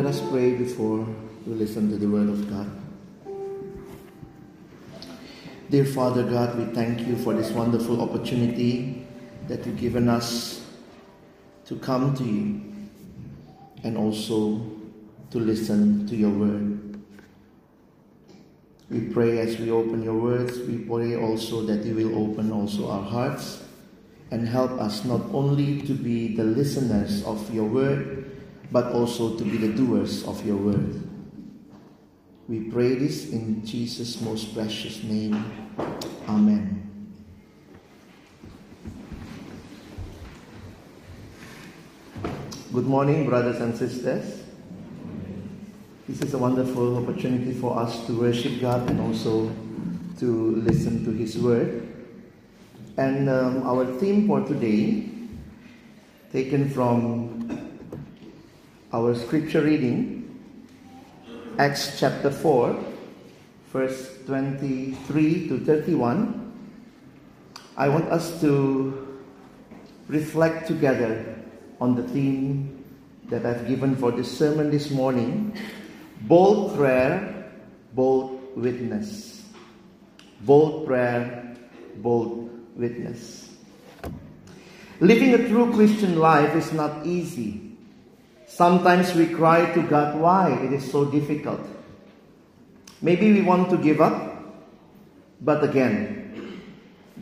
Let 0.00 0.14
us 0.14 0.30
pray 0.30 0.54
before 0.54 1.06
we 1.46 1.52
listen 1.52 1.90
to 1.90 1.98
the 1.98 2.08
Word 2.08 2.30
of 2.30 2.48
God. 2.48 2.70
Dear 5.68 5.84
Father 5.84 6.22
God, 6.22 6.56
we 6.56 6.64
thank 6.72 7.06
you 7.06 7.16
for 7.16 7.34
this 7.34 7.50
wonderful 7.50 8.00
opportunity 8.00 9.06
that 9.46 9.66
you've 9.66 9.76
given 9.76 10.08
us 10.08 10.64
to 11.66 11.76
come 11.76 12.16
to 12.16 12.24
you 12.24 12.62
and 13.84 13.98
also 13.98 14.64
to 15.32 15.38
listen 15.38 16.06
to 16.06 16.16
your 16.16 16.30
Word. 16.30 16.98
We 18.88 19.00
pray 19.00 19.40
as 19.40 19.58
we 19.58 19.70
open 19.70 20.02
your 20.02 20.16
words, 20.16 20.60
we 20.60 20.78
pray 20.78 21.14
also 21.16 21.60
that 21.66 21.84
you 21.84 21.94
will 21.94 22.24
open 22.24 22.50
also 22.52 22.88
our 22.88 23.02
hearts 23.02 23.62
and 24.30 24.48
help 24.48 24.70
us 24.80 25.04
not 25.04 25.20
only 25.34 25.82
to 25.82 25.92
be 25.92 26.34
the 26.34 26.44
listeners 26.44 27.22
of 27.24 27.52
your 27.52 27.66
word, 27.66 28.19
but 28.72 28.92
also 28.92 29.36
to 29.36 29.44
be 29.44 29.56
the 29.56 29.68
doers 29.68 30.24
of 30.24 30.44
your 30.46 30.56
word. 30.56 31.02
We 32.48 32.70
pray 32.70 32.94
this 32.94 33.30
in 33.30 33.64
Jesus' 33.64 34.20
most 34.20 34.54
precious 34.54 35.02
name. 35.02 35.44
Amen. 36.28 36.80
Good 42.72 42.86
morning, 42.86 43.26
brothers 43.26 43.60
and 43.60 43.76
sisters. 43.76 44.42
This 46.08 46.22
is 46.22 46.34
a 46.34 46.38
wonderful 46.38 46.98
opportunity 46.98 47.52
for 47.52 47.78
us 47.78 48.04
to 48.06 48.18
worship 48.18 48.60
God 48.60 48.88
and 48.90 49.00
also 49.00 49.50
to 50.18 50.56
listen 50.56 51.04
to 51.04 51.12
His 51.12 51.38
Word. 51.38 51.86
And 52.96 53.30
um, 53.30 53.62
our 53.62 53.86
theme 53.98 54.26
for 54.26 54.40
today, 54.40 55.08
taken 56.32 56.68
from 56.68 57.29
our 58.92 59.14
scripture 59.14 59.62
reading, 59.62 60.26
Acts 61.58 62.00
chapter 62.00 62.30
4, 62.30 62.76
verse 63.72 64.18
23 64.26 65.48
to 65.48 65.58
31, 65.64 66.36
I 67.76 67.88
want 67.88 68.06
us 68.06 68.40
to 68.40 69.20
reflect 70.08 70.66
together 70.66 71.38
on 71.80 71.94
the 71.94 72.02
theme 72.02 72.84
that 73.28 73.46
I've 73.46 73.68
given 73.68 73.94
for 73.94 74.10
this 74.10 74.26
sermon 74.26 74.72
this 74.72 74.90
morning 74.90 75.56
bold 76.22 76.76
prayer, 76.76 77.52
bold 77.94 78.40
witness. 78.56 79.46
Bold 80.40 80.86
prayer, 80.86 81.54
bold 81.98 82.50
witness. 82.74 83.54
Living 84.98 85.34
a 85.34 85.48
true 85.48 85.72
Christian 85.72 86.18
life 86.18 86.56
is 86.56 86.72
not 86.72 87.06
easy. 87.06 87.69
Sometimes 88.50 89.14
we 89.14 89.26
cry 89.26 89.72
to 89.74 89.82
God 89.82 90.18
why 90.18 90.50
it 90.50 90.72
is 90.72 90.90
so 90.90 91.04
difficult. 91.04 91.60
Maybe 93.00 93.32
we 93.32 93.42
want 93.42 93.70
to 93.70 93.78
give 93.78 94.00
up, 94.00 94.42
but 95.40 95.62
again, 95.62 96.60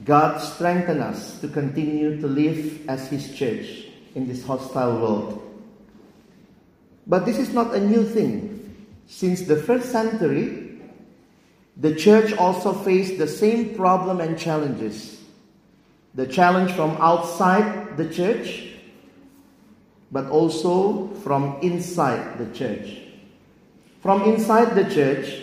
God 0.06 0.38
strengthen 0.40 1.00
us 1.02 1.38
to 1.40 1.48
continue 1.48 2.18
to 2.18 2.26
live 2.26 2.88
as 2.88 3.08
His 3.08 3.36
church 3.36 3.88
in 4.14 4.26
this 4.26 4.42
hostile 4.42 4.98
world. 5.00 5.44
But 7.06 7.26
this 7.26 7.38
is 7.38 7.52
not 7.52 7.74
a 7.74 7.80
new 7.80 8.04
thing. 8.04 8.74
Since 9.06 9.42
the 9.42 9.56
first 9.56 9.92
century, 9.92 10.80
the 11.76 11.94
church 11.94 12.32
also 12.32 12.72
faced 12.72 13.18
the 13.18 13.28
same 13.28 13.76
problem 13.76 14.20
and 14.20 14.38
challenges. 14.38 15.20
The 16.14 16.26
challenge 16.26 16.72
from 16.72 16.96
outside 17.00 17.98
the 17.98 18.08
church, 18.08 18.77
but 20.10 20.26
also 20.30 21.08
from 21.22 21.58
inside 21.62 22.38
the 22.38 22.46
church. 22.56 22.98
From 24.00 24.22
inside 24.22 24.74
the 24.74 24.88
church, 24.88 25.42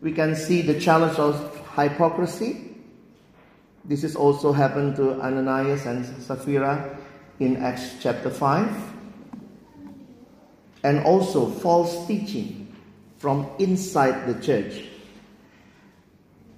we 0.00 0.12
can 0.12 0.34
see 0.34 0.62
the 0.62 0.80
challenge 0.80 1.18
of 1.18 1.36
hypocrisy. 1.76 2.74
This 3.84 4.04
is 4.04 4.16
also 4.16 4.52
happened 4.52 4.96
to 4.96 5.20
Ananias 5.20 5.86
and 5.86 6.04
Sapphira 6.22 6.96
in 7.38 7.56
Acts 7.56 7.96
chapter 8.00 8.30
5. 8.30 8.94
And 10.82 11.00
also 11.04 11.50
false 11.50 12.06
teaching 12.06 12.74
from 13.18 13.50
inside 13.58 14.26
the 14.26 14.40
church. 14.40 14.84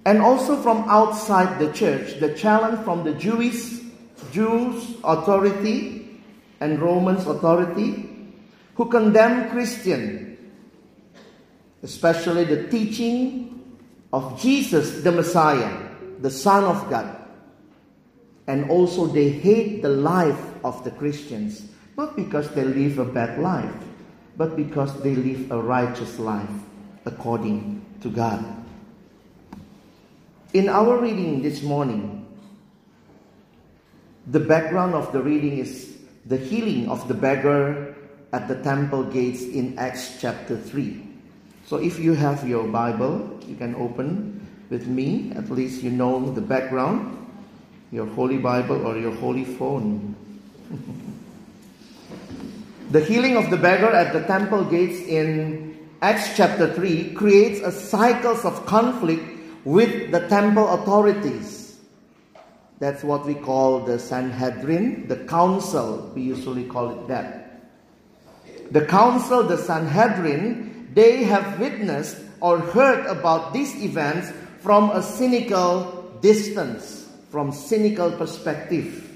And 0.05 0.21
also 0.21 0.61
from 0.61 0.85
outside 0.87 1.59
the 1.59 1.71
church, 1.73 2.19
the 2.19 2.33
challenge 2.33 2.83
from 2.85 3.03
the 3.03 3.13
Jewish 3.13 3.79
Jews 4.31 4.95
authority 5.03 6.02
and 6.63 6.79
Romans 6.79 7.27
authority 7.27 8.07
who 8.75 8.87
condemn 8.87 9.51
Christian 9.51 10.23
especially 11.83 12.45
the 12.45 12.67
teaching 12.71 13.61
of 14.11 14.39
Jesus 14.41 15.03
the 15.03 15.11
Messiah, 15.11 15.77
the 16.19 16.31
Son 16.31 16.63
of 16.63 16.89
God. 16.89 17.19
And 18.47 18.71
also, 18.71 19.07
they 19.07 19.29
hate 19.29 19.81
the 19.81 19.89
life 19.89 20.39
of 20.63 20.83
the 20.83 20.91
Christians, 20.91 21.67
not 21.95 22.15
because 22.15 22.49
they 22.51 22.63
live 22.63 22.99
a 22.99 23.05
bad 23.05 23.39
life, 23.39 23.75
but 24.35 24.55
because 24.55 24.91
they 25.03 25.15
live 25.15 25.51
a 25.51 25.61
righteous 25.61 26.19
life 26.19 26.49
according 27.05 27.85
to 28.01 28.09
God. 28.09 28.43
In 30.53 30.67
our 30.67 30.99
reading 30.99 31.41
this 31.41 31.63
morning, 31.63 32.25
the 34.27 34.39
background 34.39 34.93
of 34.93 35.11
the 35.11 35.21
reading 35.21 35.57
is 35.57 35.97
the 36.25 36.37
healing 36.37 36.89
of 36.89 37.07
the 37.07 37.13
beggar 37.13 37.95
at 38.31 38.47
the 38.47 38.55
temple 38.63 39.03
gates 39.03 39.43
in 39.43 39.77
Acts 39.77 40.19
chapter 40.19 40.57
3. 40.57 41.01
So 41.65 41.77
if 41.77 41.99
you 41.99 42.13
have 42.13 42.47
your 42.47 42.67
Bible, 42.67 43.39
you 43.47 43.55
can 43.55 43.75
open 43.75 44.45
with 44.69 44.87
me. 44.87 45.31
At 45.35 45.49
least 45.49 45.83
you 45.83 45.91
know 45.91 46.31
the 46.31 46.41
background, 46.41 47.17
your 47.91 48.05
Holy 48.05 48.37
Bible 48.37 48.87
or 48.87 48.97
your 48.97 49.13
Holy 49.15 49.45
Phone. 49.45 50.15
the 52.91 53.03
healing 53.03 53.37
of 53.37 53.49
the 53.49 53.57
beggar 53.57 53.91
at 53.91 54.13
the 54.13 54.23
temple 54.23 54.65
gates 54.65 54.99
in 55.07 55.77
Acts 56.01 56.35
chapter 56.35 56.73
3 56.73 57.13
creates 57.13 57.61
a 57.61 57.71
cycles 57.71 58.43
of 58.43 58.65
conflict 58.65 59.23
with 59.63 60.11
the 60.11 60.27
temple 60.27 60.67
authorities. 60.69 61.62
That's 62.79 63.03
what 63.03 63.25
we 63.25 63.35
call 63.35 63.81
the 63.81 63.99
Sanhedrin, 63.99 65.07
the 65.07 65.17
council. 65.25 66.11
We 66.15 66.23
usually 66.23 66.65
call 66.65 66.89
it 66.91 67.07
that. 67.07 67.61
The 68.71 68.85
council, 68.85 69.43
the 69.43 69.57
Sanhedrin, 69.57 70.91
they 70.93 71.23
have 71.23 71.59
witnessed 71.59 72.17
or 72.41 72.59
heard 72.59 73.05
about 73.05 73.53
these 73.53 73.75
events 73.81 74.31
from 74.59 74.91
a 74.91 75.01
cynical 75.01 76.11
distance, 76.21 77.09
from 77.29 77.51
cynical 77.51 78.11
perspective. 78.11 79.09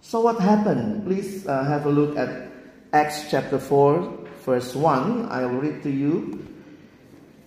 So 0.00 0.20
what 0.20 0.40
happened? 0.40 1.04
Please 1.04 1.46
uh, 1.46 1.64
have 1.64 1.86
a 1.86 1.90
look 1.90 2.16
at 2.16 2.50
Acts 2.92 3.30
chapter 3.30 3.58
4, 3.58 4.26
verse 4.44 4.74
1. 4.74 5.26
I 5.26 5.46
will 5.46 5.58
read 5.58 5.82
to 5.82 5.90
you. 5.90 6.46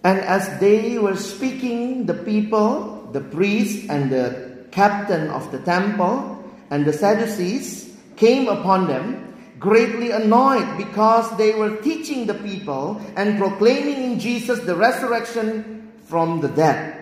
And 0.04 0.20
as 0.20 0.60
they 0.60 0.98
were 0.98 1.16
speaking, 1.18 2.06
the 2.06 2.14
people, 2.14 3.10
the 3.12 3.22
priests, 3.22 3.90
and 3.90 4.12
the 4.12 4.49
captain 4.72 5.30
of 5.30 5.52
the 5.52 5.60
temple, 5.60 6.44
and 6.70 6.86
the 6.86 6.94
Sadducees 6.94 7.98
came 8.16 8.48
upon 8.48 8.88
them 8.88 9.26
greatly 9.60 10.12
annoyed 10.12 10.78
because 10.78 11.36
they 11.38 11.54
were 11.54 11.76
teaching 11.78 12.26
the 12.26 12.34
people 12.34 13.02
and 13.16 13.38
proclaiming 13.38 14.12
in 14.12 14.20
Jesus 14.20 14.60
the 14.60 14.76
resurrection 14.76 15.92
from 16.06 16.40
the 16.40 16.48
dead. 16.48 16.96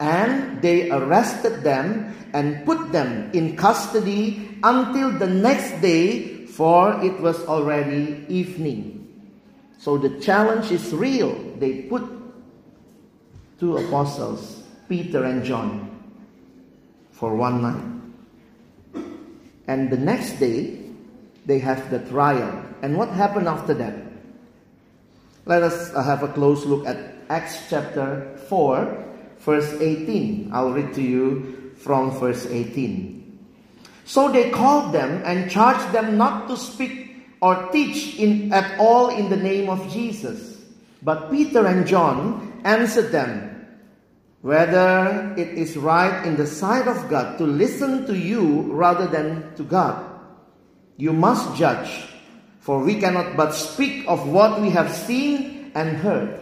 And 0.00 0.62
they 0.62 0.90
arrested 0.90 1.62
them 1.62 2.14
and 2.32 2.64
put 2.64 2.92
them 2.92 3.30
in 3.32 3.56
custody 3.56 4.58
until 4.62 5.10
the 5.10 5.26
next 5.26 5.80
day, 5.80 6.46
for 6.46 7.02
it 7.04 7.20
was 7.20 7.44
already 7.46 8.24
evening. 8.28 8.94
So 9.78 9.98
the 9.98 10.20
challenge 10.20 10.70
is 10.70 10.92
real. 10.92 11.34
They 11.58 11.82
put 11.82 12.02
two 13.60 13.76
apostles, 13.76 14.62
Peter 14.88 15.24
and 15.24 15.44
John, 15.44 15.87
for 17.18 17.34
one 17.34 17.62
night. 17.62 19.02
And 19.66 19.90
the 19.90 19.98
next 19.98 20.38
day, 20.38 20.78
they 21.46 21.58
have 21.58 21.90
the 21.90 21.98
trial. 22.08 22.64
And 22.80 22.96
what 22.96 23.10
happened 23.10 23.48
after 23.48 23.74
that? 23.74 23.94
Let 25.44 25.62
us 25.62 25.92
uh, 25.94 26.02
have 26.02 26.22
a 26.22 26.28
close 26.28 26.64
look 26.64 26.86
at 26.86 26.96
Acts 27.28 27.68
chapter 27.68 28.38
4, 28.48 29.04
verse 29.40 29.72
18. 29.80 30.50
I'll 30.52 30.70
read 30.70 30.94
to 30.94 31.02
you 31.02 31.72
from 31.76 32.12
verse 32.12 32.46
18. 32.46 33.18
So 34.04 34.30
they 34.30 34.50
called 34.50 34.94
them 34.94 35.22
and 35.24 35.50
charged 35.50 35.92
them 35.92 36.16
not 36.16 36.48
to 36.48 36.56
speak 36.56 37.16
or 37.42 37.68
teach 37.72 38.16
in, 38.16 38.52
at 38.52 38.78
all 38.78 39.10
in 39.10 39.28
the 39.28 39.36
name 39.36 39.68
of 39.68 39.90
Jesus. 39.92 40.56
But 41.02 41.30
Peter 41.30 41.66
and 41.66 41.86
John 41.86 42.60
answered 42.64 43.10
them, 43.10 43.47
Whether 44.48 45.36
it 45.36 45.60
is 45.60 45.76
right 45.76 46.24
in 46.24 46.40
the 46.40 46.46
sight 46.46 46.88
of 46.88 47.10
God 47.12 47.36
to 47.36 47.44
listen 47.44 48.06
to 48.06 48.16
you 48.16 48.72
rather 48.72 49.04
than 49.04 49.52
to 49.56 49.62
God. 49.62 50.00
You 50.96 51.12
must 51.12 51.52
judge, 51.54 52.08
for 52.58 52.80
we 52.80 52.96
cannot 52.96 53.36
but 53.36 53.52
speak 53.52 54.08
of 54.08 54.26
what 54.26 54.62
we 54.64 54.70
have 54.70 54.88
seen 54.88 55.70
and 55.74 55.98
heard. 56.00 56.32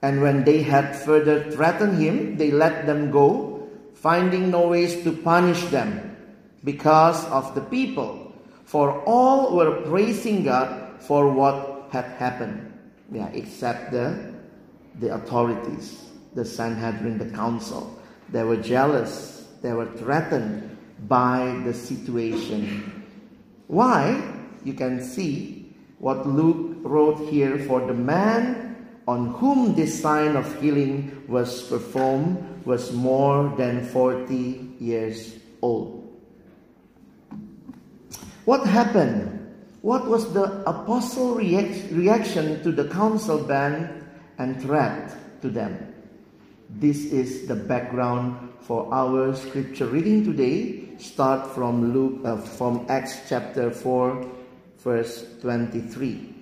And 0.00 0.22
when 0.22 0.48
they 0.48 0.62
had 0.62 0.96
further 0.96 1.52
threatened 1.52 2.00
him, 2.00 2.38
they 2.38 2.50
let 2.50 2.86
them 2.86 3.10
go, 3.10 3.68
finding 3.92 4.48
no 4.48 4.68
ways 4.68 4.96
to 5.04 5.12
punish 5.12 5.60
them 5.68 6.16
because 6.64 7.22
of 7.26 7.54
the 7.54 7.68
people. 7.68 8.32
For 8.64 9.04
all 9.04 9.54
were 9.54 9.84
praising 9.84 10.44
God 10.44 10.96
for 11.04 11.28
what 11.28 11.92
had 11.92 12.06
happened. 12.16 12.72
Yeah, 13.12 13.28
except 13.36 13.92
the, 13.92 14.32
the 15.00 15.12
authorities, 15.12 16.11
the 16.34 16.44
Sanhedrin, 16.44 17.18
the 17.18 17.30
council. 17.36 17.98
They 18.30 18.42
were 18.42 18.56
jealous, 18.56 19.48
they 19.62 19.72
were 19.72 19.90
threatened 19.92 20.76
by 21.08 21.60
the 21.64 21.74
situation 21.74 23.02
why? 23.72 24.20
You 24.64 24.74
can 24.74 25.02
see 25.02 25.72
what 25.98 26.26
Luke 26.26 26.76
wrote 26.82 27.30
here 27.30 27.58
for 27.60 27.80
the 27.80 27.94
man 27.94 28.76
on 29.08 29.28
whom 29.40 29.74
this 29.74 29.98
sign 29.98 30.36
of 30.36 30.44
healing 30.60 31.24
was 31.26 31.62
performed 31.62 32.36
was 32.66 32.92
more 32.92 33.48
than 33.56 33.86
40 33.86 34.76
years 34.78 35.40
old. 35.62 36.04
What 38.44 38.66
happened? 38.66 39.40
What 39.80 40.06
was 40.06 40.30
the 40.34 40.60
apostle 40.68 41.34
react- 41.36 41.90
reaction 41.92 42.62
to 42.62 42.72
the 42.72 42.88
council 42.92 43.38
ban 43.38 44.04
and 44.36 44.60
threat 44.60 45.16
to 45.40 45.48
them? 45.48 45.91
This 46.72 47.12
is 47.12 47.46
the 47.46 47.54
background 47.54 48.48
for 48.64 48.88
our 48.94 49.36
scripture 49.36 49.84
reading 49.86 50.24
today 50.24 50.88
start 50.96 51.52
from 51.52 51.92
Luke 51.92 52.24
uh, 52.24 52.40
from 52.40 52.86
Acts 52.88 53.28
chapter 53.28 53.70
4 53.70 54.24
verse 54.80 55.26
23. 55.42 56.32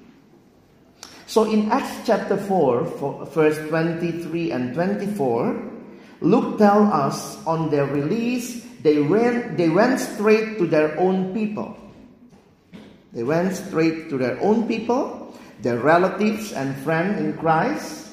So 1.26 1.50
in 1.50 1.70
Acts 1.70 2.06
chapter 2.06 2.36
4, 2.36 3.26
verse 3.34 3.58
23 3.68 4.50
and 4.50 4.74
24, 4.74 5.62
Luke 6.20 6.58
tells 6.58 6.90
us 6.90 7.46
on 7.46 7.70
their 7.70 7.86
release, 7.86 8.66
they 8.82 9.02
went, 9.02 9.56
they 9.56 9.68
went 9.68 10.00
straight 10.00 10.58
to 10.58 10.66
their 10.66 10.98
own 10.98 11.34
people. 11.34 11.78
They 13.12 13.22
went 13.22 13.54
straight 13.54 14.10
to 14.10 14.18
their 14.18 14.40
own 14.40 14.66
people, 14.66 15.34
their 15.62 15.78
relatives 15.78 16.52
and 16.52 16.74
friends 16.82 17.20
in 17.20 17.36
Christ, 17.38 18.09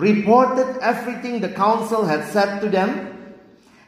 reported 0.00 0.78
everything 0.80 1.40
the 1.40 1.52
council 1.52 2.04
had 2.04 2.24
said 2.32 2.60
to 2.60 2.68
them, 2.68 3.36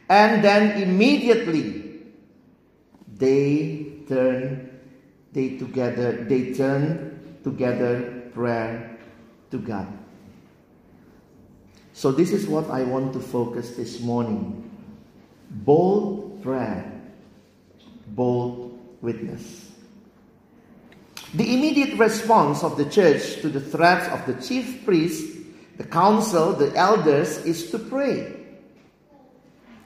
and 0.09 0.43
then 0.43 0.81
immediately 0.81 2.05
they 3.17 4.03
turned, 4.07 4.69
they 5.33 5.57
together, 5.57 6.23
they 6.23 6.53
turned 6.53 7.41
together 7.43 8.29
prayer 8.33 8.97
to 9.51 9.57
God. 9.57 9.87
So, 11.93 12.11
this 12.11 12.31
is 12.31 12.47
what 12.47 12.69
I 12.69 12.83
want 12.83 13.13
to 13.13 13.19
focus 13.19 13.75
this 13.75 14.01
morning 14.01 14.69
bold 15.49 16.41
prayer, 16.41 16.91
bold 18.07 18.79
witness. 19.01 19.71
The 21.33 21.53
immediate 21.53 21.97
response 21.97 22.63
of 22.63 22.77
the 22.77 22.85
church 22.85 23.41
to 23.41 23.49
the 23.49 23.61
threats 23.61 24.07
of 24.09 24.25
the 24.25 24.41
chief 24.41 24.85
priests, 24.85 25.32
the 25.77 25.83
council, 25.83 26.53
the 26.53 26.75
elders 26.75 27.37
is 27.45 27.71
to 27.71 27.79
pray. 27.79 28.33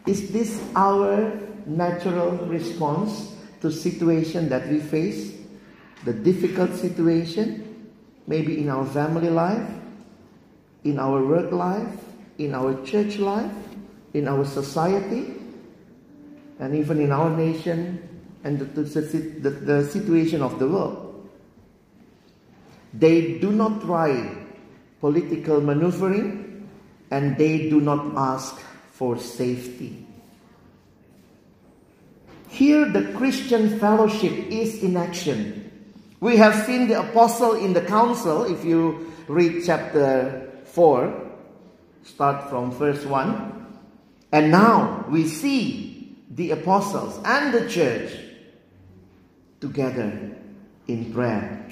Is 0.05 0.31
this 0.31 0.61
our 0.75 1.39
natural 1.65 2.31
response 2.47 3.35
to 3.61 3.71
situation 3.71 4.49
that 4.49 4.67
we 4.67 4.79
face? 4.79 5.33
The 6.05 6.13
difficult 6.13 6.75
situation? 6.75 7.67
maybe 8.27 8.59
in 8.59 8.69
our 8.69 8.85
family 8.85 9.29
life, 9.29 9.67
in 10.83 10.99
our 10.99 11.25
work 11.25 11.51
life, 11.51 11.95
in 12.37 12.53
our 12.53 12.79
church 12.85 13.17
life, 13.17 13.51
in 14.13 14.27
our 14.27 14.45
society, 14.45 15.33
and 16.59 16.75
even 16.75 16.99
in 16.99 17.11
our 17.11 17.29
nation 17.35 18.03
and 18.43 18.59
the, 18.59 18.65
the, 18.83 19.49
the, 19.49 19.87
situation 19.87 20.41
of 20.41 20.59
the 20.59 20.67
world. 20.67 21.29
They 22.93 23.39
do 23.39 23.51
not 23.51 23.81
try 23.81 24.45
political 24.99 25.61
maneuvering 25.61 26.69
and 27.11 27.37
they 27.37 27.69
do 27.69 27.79
not 27.81 28.13
ask 28.15 28.59
for 28.91 29.17
safety. 29.17 30.05
Here, 32.49 32.85
the 32.85 33.13
Christian 33.13 33.79
fellowship 33.79 34.33
is 34.49 34.81
in 34.83 34.97
action 34.97 35.67
we 36.19 36.37
have 36.37 36.65
seen 36.65 36.87
the 36.87 36.99
apostle 36.99 37.53
in 37.53 37.73
the 37.73 37.81
council, 37.81 38.43
if 38.43 38.65
you 38.65 39.13
read 39.27 39.63
chapter 39.63 40.49
4, 40.65 41.29
start 42.03 42.49
from 42.49 42.71
verse 42.71 43.05
1. 43.05 43.67
And 44.31 44.51
now 44.51 45.05
we 45.09 45.27
see 45.27 46.17
the 46.31 46.51
apostles 46.51 47.19
and 47.23 47.53
the 47.53 47.69
church 47.69 48.11
together 49.61 50.35
in 50.87 51.13
prayer. 51.13 51.71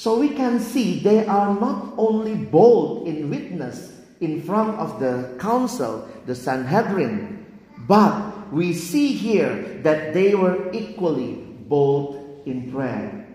So 0.00 0.16
we 0.18 0.30
can 0.30 0.60
see 0.60 0.98
they 1.00 1.26
are 1.26 1.52
not 1.60 1.92
only 1.98 2.34
bold 2.34 3.06
in 3.06 3.28
witness 3.28 3.92
in 4.22 4.40
front 4.40 4.80
of 4.80 4.98
the 4.98 5.36
council, 5.38 6.08
the 6.24 6.34
Sanhedrin, 6.34 7.44
but 7.86 8.50
we 8.50 8.72
see 8.72 9.12
here 9.12 9.78
that 9.82 10.14
they 10.14 10.34
were 10.34 10.72
equally 10.72 11.44
bold 11.68 12.16
in 12.46 12.72
prayer. 12.72 13.28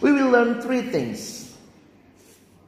We 0.00 0.12
will 0.12 0.30
learn 0.30 0.62
three 0.62 0.80
things 0.80 1.54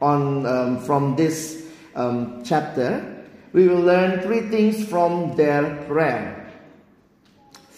on, 0.03 0.45
um, 0.45 0.85
from 0.85 1.17
this 1.17 1.65
um, 1.97 2.45
chapter. 2.45 3.25
We 3.55 3.69
will 3.69 3.81
learn 3.81 4.21
three 4.21 4.51
things 4.53 4.85
from 4.85 5.35
their 5.35 5.83
prayer. 5.89 6.40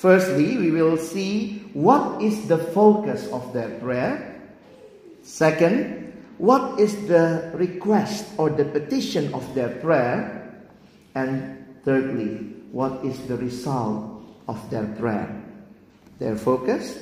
Firstly, 0.02 0.58
we 0.58 0.72
will 0.72 0.98
see 0.98 1.62
what 1.74 2.20
is 2.20 2.48
the 2.48 2.58
focus 2.58 3.30
of 3.30 3.52
their 3.54 3.70
prayer. 3.78 4.34
Second, 5.22 6.10
what 6.38 6.80
is 6.80 7.06
the 7.06 7.52
request 7.54 8.26
or 8.34 8.50
the 8.50 8.64
petition 8.64 9.32
of 9.32 9.46
their 9.54 9.78
prayer? 9.78 10.58
And 11.14 11.64
thirdly, 11.84 12.50
what 12.74 13.04
is 13.06 13.14
the 13.30 13.36
result 13.36 14.26
of 14.48 14.58
their 14.74 14.90
prayer? 14.98 15.30
Their 16.18 16.34
focus, 16.34 16.98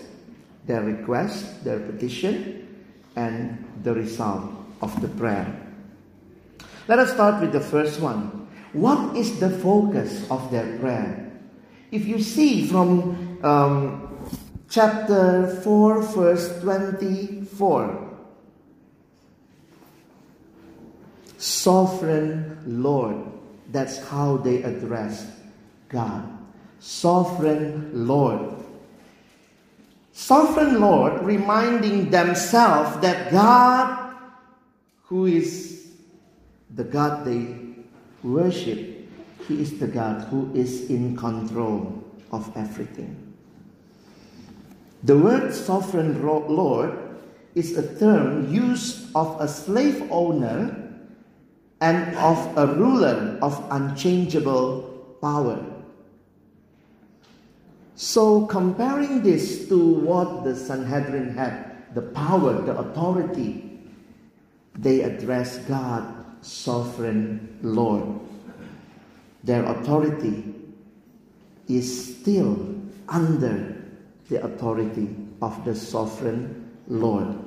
their 0.67 0.85
request, 0.85 1.65
their 1.65 1.81
petition, 1.81 2.69
and 3.17 3.65
the 3.83 3.95
result 3.95 4.45
of 4.83 4.93
the 5.01 5.09
prayer. 5.09 5.49
Let 6.87 6.99
us 6.99 7.15
start 7.15 7.41
with 7.41 7.53
the 7.53 7.65
first 7.65 7.99
one. 7.99 8.47
What 8.75 9.17
is 9.17 9.41
the 9.41 9.49
focus 9.49 10.31
of 10.31 10.51
their 10.51 10.77
prayer? 10.77 11.30
If 11.91 12.07
you 12.07 12.21
see 12.23 12.67
from 12.67 13.45
um, 13.45 14.17
chapter 14.69 15.61
4, 15.65 16.03
verse 16.03 16.61
24, 16.61 18.11
Sovereign 21.37 22.59
Lord, 22.67 23.17
that's 23.73 24.07
how 24.07 24.37
they 24.37 24.63
address 24.63 25.31
God. 25.89 26.29
Sovereign 26.79 27.91
Lord. 28.07 28.57
Sovereign 30.13 30.81
Lord 30.81 31.23
reminding 31.23 32.11
themselves 32.11 33.01
that 33.01 33.33
God, 33.33 34.15
who 35.05 35.27
is 35.27 35.89
the 36.75 36.85
God 36.85 37.25
they 37.25 37.57
worship, 38.23 39.00
He 39.51 39.61
is 39.61 39.81
the 39.81 39.89
God 39.89 40.29
who 40.31 40.49
is 40.55 40.89
in 40.91 41.17
control 41.17 42.05
of 42.31 42.57
everything. 42.57 43.35
The 45.03 45.19
word 45.19 45.53
sovereign 45.53 46.23
Lord 46.23 46.97
is 47.57 47.77
a 47.77 47.99
term 47.99 48.55
used 48.55 49.11
of 49.17 49.41
a 49.41 49.49
slave 49.49 50.07
owner 50.13 50.71
and 51.81 52.15
of 52.15 52.39
a 52.57 52.65
ruler 52.79 53.41
of 53.43 53.59
unchangeable 53.73 55.19
power. 55.21 55.59
So, 57.97 58.47
comparing 58.47 59.21
this 59.21 59.67
to 59.67 59.77
what 59.83 60.45
the 60.45 60.55
Sanhedrin 60.55 61.35
had 61.35 61.91
the 61.97 62.03
power, 62.03 62.63
the 62.63 62.79
authority, 62.79 63.83
they 64.79 65.03
address 65.03 65.59
God, 65.67 66.07
sovereign 66.41 67.59
Lord. 67.63 68.30
Their 69.45 69.65
authority 69.65 70.55
is 71.69 72.17
still 72.17 72.59
under 73.09 73.77
the 74.29 74.45
authority 74.45 75.09
of 75.41 75.65
the 75.65 75.75
sovereign 75.75 76.71
Lord. 76.89 77.39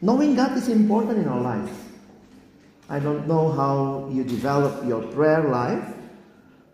Knowing 0.00 0.36
God 0.36 0.56
is 0.56 0.68
important 0.68 1.18
in 1.18 1.28
our 1.28 1.40
life. 1.40 1.70
I 2.88 2.98
don't 2.98 3.28
know 3.28 3.52
how 3.52 4.08
you 4.12 4.24
develop 4.24 4.86
your 4.86 5.02
prayer 5.12 5.48
life, 5.48 5.84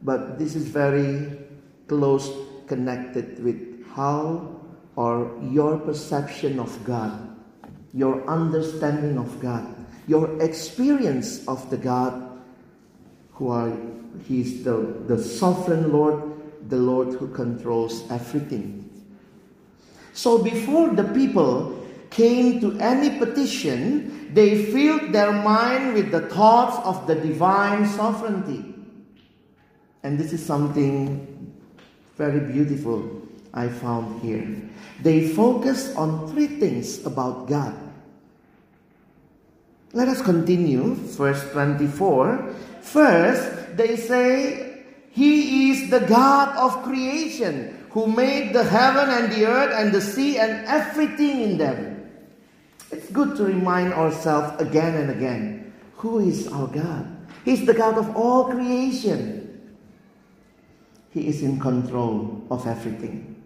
but 0.02 0.38
this 0.38 0.54
is 0.54 0.68
very 0.68 1.38
close 1.88 2.30
connected 2.66 3.42
with 3.42 3.84
how 3.92 4.60
or 4.96 5.32
your 5.50 5.78
perception 5.78 6.60
of 6.60 6.70
God, 6.84 7.12
your 7.92 8.24
understanding 8.28 9.18
of 9.18 9.40
God, 9.40 9.66
your 10.06 10.40
experience 10.40 11.46
of 11.48 11.68
the 11.70 11.76
God 11.76 12.33
who 13.34 13.50
are 13.50 13.72
He's 14.26 14.64
the, 14.64 15.02
the 15.06 15.18
sovereign 15.22 15.92
Lord, 15.92 16.22
the 16.68 16.76
Lord 16.76 17.14
who 17.14 17.28
controls 17.28 18.10
everything. 18.10 18.80
So 20.12 20.42
before 20.42 20.90
the 20.90 21.04
people 21.04 21.84
came 22.10 22.60
to 22.60 22.78
any 22.78 23.18
petition, 23.18 24.32
they 24.32 24.64
filled 24.66 25.12
their 25.12 25.32
mind 25.32 25.94
with 25.94 26.10
the 26.12 26.28
thoughts 26.30 26.78
of 26.86 27.06
the 27.06 27.16
divine 27.16 27.86
sovereignty. 27.88 28.74
And 30.04 30.18
this 30.18 30.32
is 30.32 30.44
something 30.44 31.52
very 32.16 32.40
beautiful 32.52 33.22
I 33.52 33.68
found 33.68 34.22
here. 34.22 34.46
They 35.02 35.28
focused 35.28 35.96
on 35.96 36.30
three 36.30 36.46
things 36.46 37.04
about 37.04 37.48
God. 37.48 37.74
Let 39.92 40.08
us 40.08 40.22
continue, 40.22 40.94
verse 40.94 41.42
24. 41.52 42.54
First, 42.84 43.76
they 43.76 43.96
say, 43.96 44.84
He 45.10 45.70
is 45.72 45.90
the 45.90 46.00
God 46.00 46.54
of 46.56 46.84
creation, 46.84 47.86
who 47.90 48.06
made 48.06 48.52
the 48.52 48.62
heaven 48.62 49.08
and 49.08 49.32
the 49.32 49.46
earth 49.46 49.72
and 49.74 49.90
the 49.90 50.00
sea 50.00 50.38
and 50.38 50.66
everything 50.66 51.40
in 51.40 51.58
them. 51.58 52.12
It's 52.92 53.10
good 53.10 53.36
to 53.36 53.44
remind 53.44 53.94
ourselves 53.94 54.60
again 54.60 54.94
and 54.94 55.10
again 55.10 55.72
who 55.96 56.20
is 56.20 56.46
our 56.48 56.68
God. 56.68 57.08
He's 57.44 57.64
the 57.64 57.74
God 57.74 57.96
of 57.96 58.14
all 58.14 58.52
creation. 58.52 59.74
He 61.10 61.26
is 61.26 61.42
in 61.42 61.58
control 61.58 62.44
of 62.50 62.66
everything. 62.66 63.42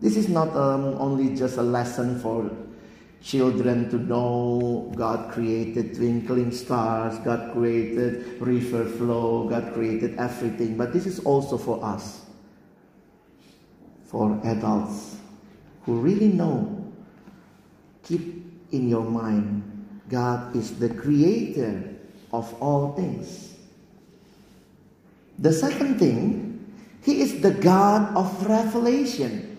This 0.00 0.16
is 0.16 0.28
not 0.28 0.50
um, 0.56 0.98
only 0.98 1.36
just 1.36 1.56
a 1.56 1.62
lesson 1.62 2.18
for 2.18 2.50
children 3.22 3.88
to 3.90 3.96
know 3.96 4.92
God 4.96 5.30
created 5.30 5.94
twinkling 5.94 6.50
stars, 6.50 7.18
God 7.20 7.52
created 7.52 8.40
river 8.40 8.84
flow, 8.84 9.48
God 9.48 9.72
created 9.74 10.18
everything, 10.18 10.76
but 10.76 10.92
this 10.92 11.06
is 11.06 11.20
also 11.20 11.56
for 11.56 11.82
us, 11.84 12.26
for 14.06 14.40
adults 14.44 15.16
who 15.84 16.00
really 16.00 16.28
know. 16.28 16.78
Keep 18.02 18.44
in 18.72 18.88
your 18.88 19.04
mind 19.04 19.62
God 20.12 20.54
is 20.54 20.78
the 20.78 20.90
creator 20.92 21.82
of 22.32 22.52
all 22.60 22.92
things. 22.92 23.56
The 25.38 25.52
second 25.52 25.98
thing, 25.98 26.60
He 27.02 27.22
is 27.22 27.40
the 27.40 27.50
God 27.50 28.14
of 28.14 28.28
revelation. 28.46 29.56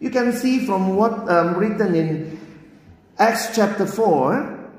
You 0.00 0.10
can 0.10 0.32
see 0.32 0.66
from 0.66 0.96
what 0.96 1.30
um, 1.30 1.54
written 1.54 1.94
in 1.94 2.43
Acts 3.16 3.54
chapter 3.54 3.86
4, 3.86 4.70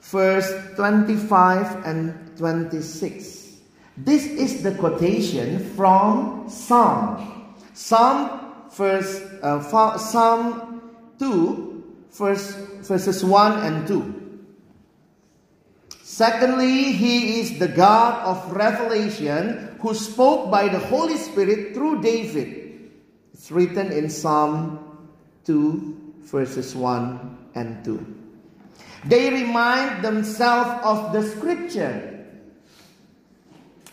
verse 0.00 0.52
25 0.74 1.86
and 1.86 2.36
26. 2.36 3.60
This 3.96 4.26
is 4.26 4.64
the 4.64 4.74
quotation 4.74 5.60
from 5.76 6.48
Psalm. 6.48 7.54
Psalm, 7.72 8.68
verse, 8.72 9.20
uh, 9.42 9.96
Psalm 9.96 10.90
2, 11.20 11.84
verse, 12.10 12.50
verses 12.82 13.24
1 13.24 13.58
and 13.64 13.86
2. 13.86 14.40
Secondly, 16.02 16.90
he 16.92 17.38
is 17.38 17.60
the 17.60 17.68
God 17.68 18.24
of 18.24 18.56
revelation 18.56 19.76
who 19.80 19.94
spoke 19.94 20.50
by 20.50 20.66
the 20.66 20.80
Holy 20.80 21.16
Spirit 21.16 21.74
through 21.74 22.02
David. 22.02 22.90
It's 23.32 23.52
written 23.52 23.92
in 23.92 24.10
Psalm 24.10 24.98
2, 25.44 25.99
verses 26.24 26.74
1 26.74 27.38
and 27.54 27.84
2. 27.84 28.16
They 29.06 29.30
remind 29.30 30.04
themselves 30.04 30.84
of 30.84 31.12
the 31.12 31.22
scripture. 31.22 32.26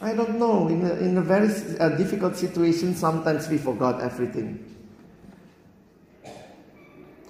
I 0.02 0.14
don't 0.14 0.38
know, 0.38 0.68
in 0.68 0.86
a, 0.86 0.94
in 0.96 1.18
a 1.18 1.22
very 1.22 1.50
uh, 1.80 1.90
difficult 1.98 2.36
situation, 2.36 2.94
sometimes 2.94 3.50
we 3.50 3.58
forgot 3.58 4.02
everything. 4.02 4.64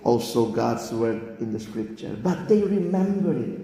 Also, 0.04 0.48
God's 0.48 0.92
word 0.92 1.38
in 1.40 1.54
the 1.54 1.60
scripture. 1.60 2.16
But 2.22 2.48
they 2.48 2.62
remember 2.62 3.34
it. 3.34 3.60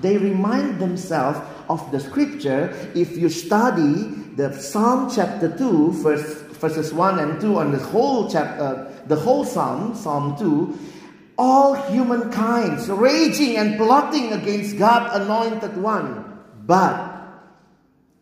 They 0.00 0.16
remind 0.16 0.80
themselves 0.80 1.38
of 1.68 1.90
the 1.92 2.00
scripture. 2.00 2.74
If 2.94 3.16
you 3.16 3.28
study 3.28 4.10
the 4.36 4.52
Psalm 4.58 5.10
chapter 5.14 5.56
2, 5.56 5.92
verse, 5.92 6.43
verses 6.64 6.94
1 6.94 7.18
and 7.18 7.40
2, 7.42 7.58
and 7.58 7.74
the 7.74 7.78
whole 7.78 8.30
chapter, 8.30 8.64
uh, 8.64 9.06
the 9.06 9.16
whole 9.16 9.44
Psalm, 9.44 9.94
Psalm 9.94 10.34
2, 10.38 10.78
all 11.36 11.74
humankind 11.92 12.80
raging 12.88 13.56
and 13.58 13.76
plotting 13.76 14.32
against 14.32 14.78
God 14.78 15.20
anointed 15.20 15.76
one. 15.76 16.24
But 16.64 17.20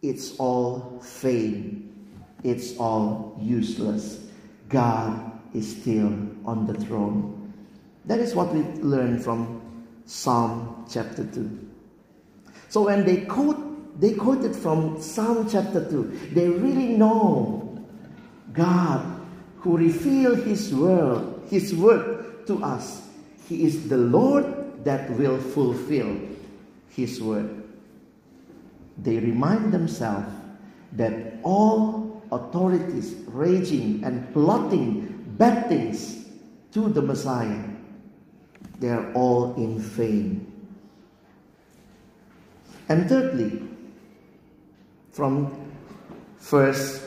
it's 0.03 0.37
all 0.39 1.01
vain. 1.23 1.95
It's 2.43 2.77
all 2.79 3.39
useless. 3.41 4.19
God 4.69 5.39
is 5.55 5.81
still 5.81 6.11
on 6.45 6.67
the 6.67 6.75
throne. 6.75 7.55
That 8.07 8.19
is 8.19 8.35
what 8.35 8.53
we 8.53 8.63
learn 8.83 9.21
from 9.21 9.61
Psalm 10.07 10.85
chapter 10.91 11.25
2. 11.25 11.69
So 12.71 12.83
when 12.83 13.05
they 13.05 13.19
quote, 13.19 14.01
they 14.01 14.15
quoted 14.15 14.57
from 14.57 15.01
Psalm 15.01 15.49
chapter 15.49 15.89
2, 15.89 16.33
they 16.33 16.49
really 16.49 16.89
know 16.97 17.72
God 18.53 19.21
who 19.59 19.77
revealed 19.77 20.41
His 20.41 20.75
word, 20.75 21.43
His 21.49 21.75
word 21.75 22.47
to 22.47 22.63
us. 22.63 23.09
He 23.49 23.65
is 23.65 23.89
the 23.89 23.99
Lord 23.99 24.85
that 24.85 25.11
will 25.11 25.39
fulfill 25.39 26.17
His 26.89 27.21
word. 27.21 27.63
They 28.99 29.19
remind 29.19 29.73
themselves 29.73 30.33
that 30.93 31.39
all 31.43 32.23
authorities 32.31 33.15
raging 33.29 34.05
and 34.05 34.33
plotting 34.33 35.35
bad 35.39 35.69
things 35.69 36.27
to 36.73 36.89
the 36.89 37.03
Messiah 37.03 37.73
they 38.83 38.89
are 38.89 39.13
all 39.13 39.55
in 39.55 39.79
vain. 39.79 40.45
And 42.89 43.09
thirdly, 43.09 43.63
from 45.13 45.55
verse 46.41 46.99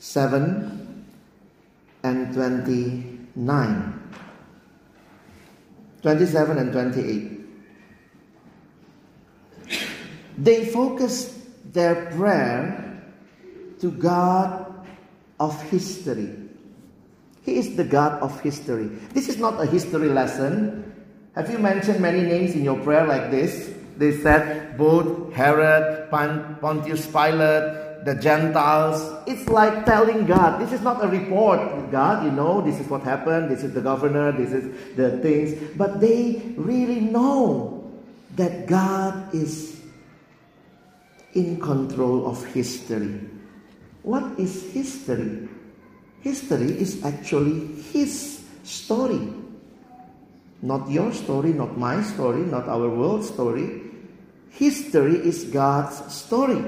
27 0.00 1.04
and 2.04 2.32
29, 2.32 4.10
27 6.00 6.58
and 6.58 6.72
28, 6.72 7.40
they 10.38 10.64
focus 10.64 11.44
their 11.72 12.06
prayer 12.16 13.04
to 13.78 13.90
God 13.90 14.72
of 15.38 15.60
history. 15.68 16.32
He 17.44 17.58
is 17.58 17.76
the 17.76 17.84
God 17.84 18.22
of 18.22 18.40
history. 18.40 18.86
This 19.12 19.28
is 19.28 19.36
not 19.36 19.60
a 19.60 19.66
history 19.66 20.08
lesson. 20.08 20.90
Have 21.34 21.50
you 21.50 21.58
mentioned 21.58 22.00
many 22.00 22.22
names 22.22 22.54
in 22.54 22.64
your 22.64 22.80
prayer 22.80 23.06
like 23.06 23.30
this? 23.30 23.70
They 23.98 24.16
said 24.16 24.78
both 24.78 25.34
Herod, 25.34 26.08
Pontius 26.10 27.06
Pilate, 27.06 27.89
the 28.04 28.14
Gentiles. 28.14 29.22
It's 29.26 29.48
like 29.48 29.84
telling 29.84 30.26
God, 30.26 30.60
this 30.60 30.72
is 30.72 30.80
not 30.80 31.04
a 31.04 31.08
report. 31.08 31.90
God, 31.90 32.24
you 32.24 32.30
know, 32.32 32.60
this 32.60 32.80
is 32.80 32.88
what 32.88 33.02
happened, 33.02 33.50
this 33.50 33.62
is 33.62 33.74
the 33.74 33.80
governor, 33.80 34.32
this 34.32 34.52
is 34.52 34.96
the 34.96 35.18
things. 35.18 35.54
But 35.76 36.00
they 36.00 36.54
really 36.56 37.00
know 37.00 37.90
that 38.36 38.66
God 38.66 39.34
is 39.34 39.80
in 41.34 41.60
control 41.60 42.26
of 42.26 42.44
history. 42.46 43.20
What 44.02 44.38
is 44.38 44.72
history? 44.72 45.48
History 46.20 46.72
is 46.78 47.04
actually 47.04 47.66
His 47.92 48.44
story. 48.64 49.32
Not 50.62 50.90
your 50.90 51.12
story, 51.12 51.52
not 51.52 51.78
my 51.78 52.02
story, 52.02 52.42
not 52.42 52.68
our 52.68 52.88
world 52.88 53.24
story. 53.24 53.82
History 54.50 55.16
is 55.16 55.44
God's 55.44 56.12
story. 56.12 56.64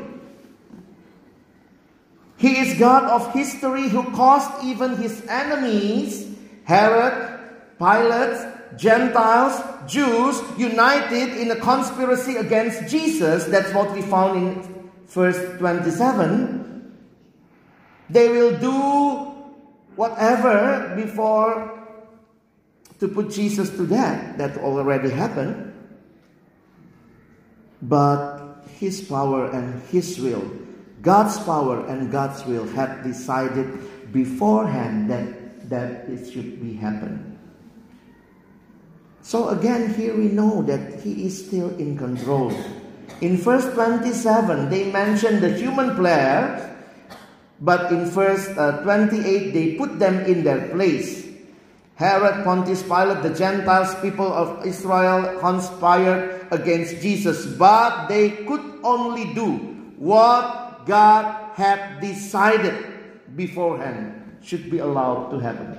He 2.42 2.58
is 2.58 2.76
God 2.76 3.04
of 3.04 3.32
history 3.32 3.86
who 3.86 4.02
caused 4.18 4.50
even 4.64 4.96
his 4.96 5.22
enemies, 5.28 6.26
Herod, 6.64 7.38
Pilate, 7.78 8.34
Gentiles, 8.76 9.62
Jews, 9.86 10.42
united 10.58 11.38
in 11.38 11.52
a 11.52 11.56
conspiracy 11.62 12.34
against 12.34 12.90
Jesus. 12.90 13.44
That's 13.44 13.72
what 13.72 13.94
we 13.94 14.02
found 14.02 14.42
in 14.42 14.90
verse 15.06 15.38
27. 15.58 16.98
They 18.10 18.28
will 18.28 18.58
do 18.58 18.74
whatever 19.94 20.96
before 20.96 21.78
to 22.98 23.06
put 23.06 23.30
Jesus 23.30 23.70
to 23.70 23.86
death. 23.86 24.36
That 24.38 24.58
already 24.58 25.10
happened. 25.10 25.72
But 27.80 28.66
His 28.80 29.00
power 29.00 29.46
and 29.46 29.80
His 29.94 30.18
will, 30.18 30.42
God's 31.02 31.38
power 31.44 31.84
and 31.86 32.10
God's 32.10 32.46
will 32.46 32.66
had 32.72 33.02
decided 33.02 33.68
beforehand 34.12 35.10
that, 35.10 35.68
that 35.68 36.08
it 36.08 36.32
should 36.32 36.62
be 36.62 36.74
happen. 36.74 37.38
So 39.22 39.50
again, 39.50 39.94
here 39.94 40.16
we 40.16 40.28
know 40.28 40.62
that 40.62 41.00
He 41.02 41.26
is 41.26 41.46
still 41.46 41.70
in 41.76 41.98
control. 41.98 42.54
In 43.20 43.36
verse 43.36 43.66
27, 43.74 44.70
they 44.70 44.90
mention 44.90 45.40
the 45.40 45.50
human 45.50 45.94
player 45.94 46.72
but 47.62 47.92
in 47.92 48.06
verse 48.10 48.50
uh, 48.58 48.82
28, 48.82 49.54
they 49.54 49.74
put 49.78 50.00
them 50.00 50.26
in 50.26 50.42
their 50.42 50.68
place. 50.74 51.30
Herod, 51.94 52.42
Pontius 52.42 52.82
Pilate, 52.82 53.22
the 53.22 53.30
Gentiles, 53.30 53.94
people 54.02 54.26
of 54.26 54.66
Israel 54.66 55.38
conspired 55.38 56.48
against 56.50 57.00
Jesus, 57.00 57.46
but 57.54 58.08
they 58.08 58.30
could 58.50 58.82
only 58.82 59.32
do 59.32 59.62
what 60.02 60.61
God 60.86 61.52
had 61.54 62.00
decided 62.00 63.36
beforehand 63.36 64.38
should 64.42 64.70
be 64.70 64.78
allowed 64.78 65.30
to 65.30 65.38
happen. 65.38 65.78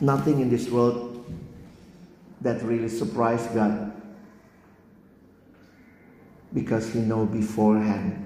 Nothing 0.00 0.40
in 0.40 0.50
this 0.50 0.68
world 0.68 1.24
that 2.42 2.62
really 2.62 2.88
surprised 2.88 3.54
God 3.54 3.92
because 6.52 6.92
he 6.92 7.00
know 7.00 7.26
beforehand. 7.26 8.22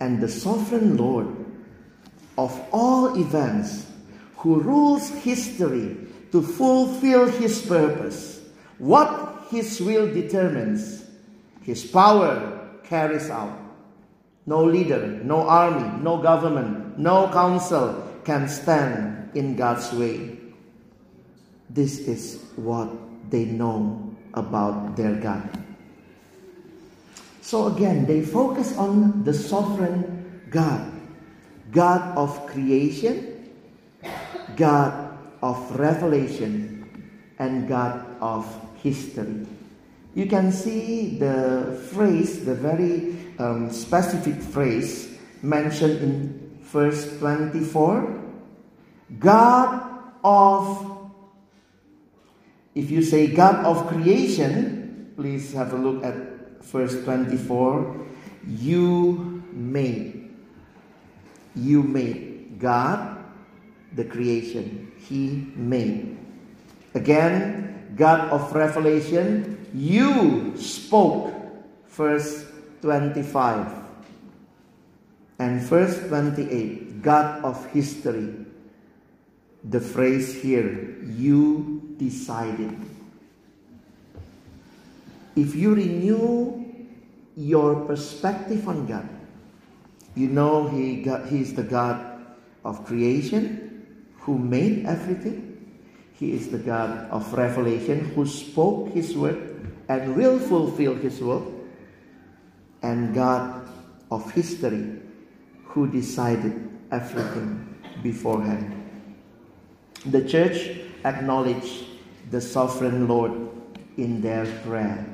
And 0.00 0.20
the 0.20 0.28
sovereign 0.28 0.96
Lord 0.96 1.28
of 2.38 2.60
all 2.72 3.18
events, 3.18 3.86
who 4.36 4.60
rules 4.60 5.08
history 5.08 5.96
to 6.32 6.42
fulfill 6.42 7.26
his 7.26 7.62
purpose, 7.62 8.40
what 8.78 9.25
his 9.48 9.80
will 9.80 10.12
determines, 10.12 11.04
his 11.62 11.84
power 11.84 12.68
carries 12.84 13.30
out. 13.30 13.58
No 14.46 14.62
leader, 14.62 15.06
no 15.24 15.42
army, 15.42 16.02
no 16.02 16.18
government, 16.18 16.98
no 16.98 17.28
council 17.32 18.06
can 18.24 18.48
stand 18.48 19.30
in 19.34 19.56
God's 19.56 19.92
way. 19.92 20.38
This 21.68 21.98
is 21.98 22.44
what 22.54 22.88
they 23.30 23.44
know 23.44 24.14
about 24.34 24.96
their 24.96 25.14
God. 25.14 25.48
So 27.42 27.66
again, 27.68 28.06
they 28.06 28.22
focus 28.22 28.76
on 28.76 29.24
the 29.24 29.34
sovereign 29.34 30.42
God, 30.50 30.92
God 31.70 32.16
of 32.16 32.46
creation, 32.46 33.54
God 34.56 35.18
of 35.42 35.58
revelation, 35.78 36.86
and 37.38 37.68
God 37.68 38.04
of 38.20 38.46
history. 38.82 39.46
You 40.14 40.26
can 40.26 40.50
see 40.52 41.18
the 41.18 41.78
phrase, 41.92 42.44
the 42.44 42.54
very 42.54 43.16
um, 43.38 43.70
specific 43.70 44.40
phrase 44.40 45.16
mentioned 45.42 46.00
in 46.00 46.58
verse 46.62 47.18
24 47.18 48.24
God 49.20 50.02
of, 50.24 51.10
if 52.74 52.90
you 52.90 53.02
say 53.02 53.28
God 53.28 53.64
of 53.64 53.86
creation, 53.86 55.12
please 55.16 55.52
have 55.52 55.72
a 55.72 55.76
look 55.76 56.04
at 56.04 56.14
verse 56.64 57.02
24. 57.04 58.04
You 58.46 59.42
made, 59.52 60.34
you 61.54 61.82
made 61.82 62.58
God, 62.58 63.24
the 63.94 64.04
creation, 64.04 64.92
He 64.98 65.46
made. 65.54 66.18
Again, 66.94 67.65
God 67.96 68.28
of 68.30 68.52
revelation, 68.52 69.66
you 69.72 70.56
spoke, 70.56 71.32
verse 71.88 72.44
25. 72.82 73.66
And 75.38 75.60
verse 75.60 75.98
28, 76.08 77.02
God 77.02 77.44
of 77.44 77.64
history. 77.72 78.32
The 79.64 79.80
phrase 79.80 80.40
here, 80.40 80.96
you 81.16 81.82
decided. 81.98 82.76
If 85.34 85.54
you 85.54 85.74
renew 85.74 86.64
your 87.36 87.84
perspective 87.84 88.68
on 88.68 88.86
God, 88.86 89.08
you 90.14 90.28
know 90.28 90.68
he 90.68 91.02
got, 91.02 91.28
He 91.28 91.40
is 91.40 91.52
the 91.52 91.62
God 91.62 92.24
of 92.64 92.86
creation 92.86 93.84
who 94.20 94.38
made 94.38 94.86
everything. 94.86 95.45
He 96.18 96.32
is 96.32 96.48
the 96.48 96.58
God 96.58 97.10
of 97.10 97.32
revelation 97.34 98.12
who 98.14 98.26
spoke 98.26 98.92
His 98.92 99.14
word 99.14 99.70
and 99.88 100.16
will 100.16 100.38
fulfill 100.38 100.94
His 100.94 101.20
word 101.20 101.44
and 102.82 103.14
God 103.14 103.68
of 104.10 104.30
history 104.32 105.00
who 105.64 105.90
decided 105.90 106.70
everything 106.90 107.76
beforehand. 108.02 108.72
The 110.06 110.26
church 110.26 110.78
acknowledged 111.04 111.84
the 112.30 112.40
sovereign 112.40 113.08
Lord 113.08 113.32
in 113.96 114.20
their 114.20 114.46
prayer. 114.62 115.04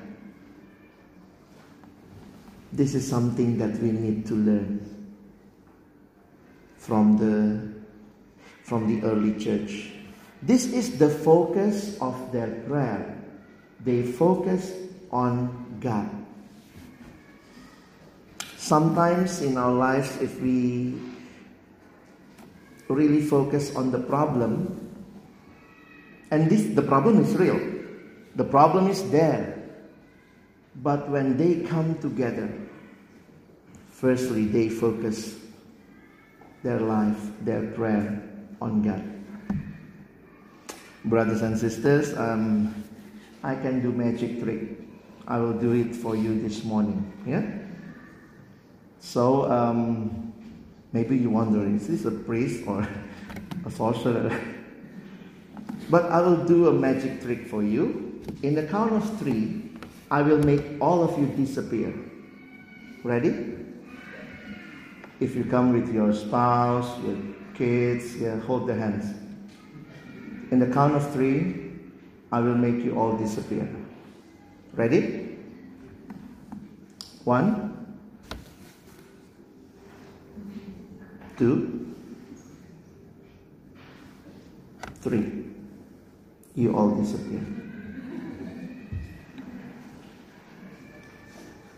This 2.72 2.94
is 2.94 3.08
something 3.08 3.58
that 3.58 3.78
we 3.80 3.90
need 3.90 4.26
to 4.26 4.34
learn 4.34 5.06
from 6.76 7.18
the, 7.18 7.82
from 8.64 8.88
the 8.88 9.06
early 9.06 9.38
church. 9.38 9.92
This 10.42 10.66
is 10.66 10.98
the 10.98 11.08
focus 11.08 11.96
of 12.02 12.32
their 12.32 12.50
prayer. 12.66 13.16
They 13.84 14.02
focus 14.02 14.74
on 15.10 15.78
God. 15.78 16.10
Sometimes 18.58 19.40
in 19.42 19.56
our 19.56 19.70
lives, 19.70 20.10
if 20.20 20.40
we 20.40 20.98
really 22.88 23.22
focus 23.22 23.74
on 23.76 23.90
the 23.90 23.98
problem, 23.98 24.66
and 26.30 26.50
this 26.50 26.74
the 26.74 26.82
problem 26.82 27.22
is 27.22 27.34
real, 27.34 27.58
the 28.34 28.44
problem 28.44 28.88
is 28.88 29.02
there. 29.10 29.62
But 30.74 31.10
when 31.10 31.36
they 31.36 31.68
come 31.68 31.98
together, 32.00 32.50
firstly 33.90 34.46
they 34.46 34.68
focus 34.68 35.38
their 36.62 36.80
life, 36.80 37.18
their 37.42 37.70
prayer 37.72 38.22
on 38.60 38.82
God. 38.82 39.21
Brothers 41.04 41.42
and 41.42 41.58
sisters, 41.58 42.16
um, 42.16 42.74
I 43.42 43.54
can 43.56 43.82
do 43.82 43.90
magic 43.90 44.42
trick. 44.42 44.78
I 45.26 45.38
will 45.38 45.52
do 45.52 45.72
it 45.72 45.94
for 45.94 46.14
you 46.14 46.40
this 46.40 46.62
morning. 46.64 47.12
Yeah. 47.26 47.42
So 49.00 49.50
um, 49.50 50.32
maybe 50.92 51.16
you 51.16 51.30
wonder, 51.30 51.66
is 51.66 51.88
this 51.88 52.04
a 52.04 52.10
priest 52.10 52.66
or 52.66 52.86
a 53.66 53.70
sorcerer? 53.70 54.38
but 55.90 56.04
I 56.06 56.20
will 56.20 56.44
do 56.44 56.68
a 56.68 56.72
magic 56.72 57.20
trick 57.20 57.48
for 57.48 57.62
you. 57.62 58.22
In 58.42 58.54
the 58.54 58.62
count 58.62 58.92
of 58.92 59.18
three, 59.18 59.70
I 60.10 60.22
will 60.22 60.38
make 60.38 60.62
all 60.80 61.02
of 61.02 61.18
you 61.18 61.26
disappear. 61.26 61.92
Ready? 63.02 63.56
If 65.18 65.34
you 65.34 65.44
come 65.44 65.72
with 65.72 65.92
your 65.92 66.12
spouse, 66.12 67.00
your 67.02 67.16
kids, 67.54 68.16
yeah, 68.16 68.38
hold 68.40 68.68
their 68.68 68.78
hands. 68.78 69.21
In 70.52 70.58
the 70.58 70.66
count 70.66 70.94
of 70.94 71.10
three, 71.14 71.72
I 72.30 72.40
will 72.40 72.54
make 72.54 72.84
you 72.84 72.92
all 72.92 73.16
disappear. 73.16 73.66
Ready? 74.74 75.38
One, 77.24 77.72
two, 81.38 81.96
three. 85.00 85.56
You 86.54 86.76
all 86.76 87.00
disappear. 87.00 87.40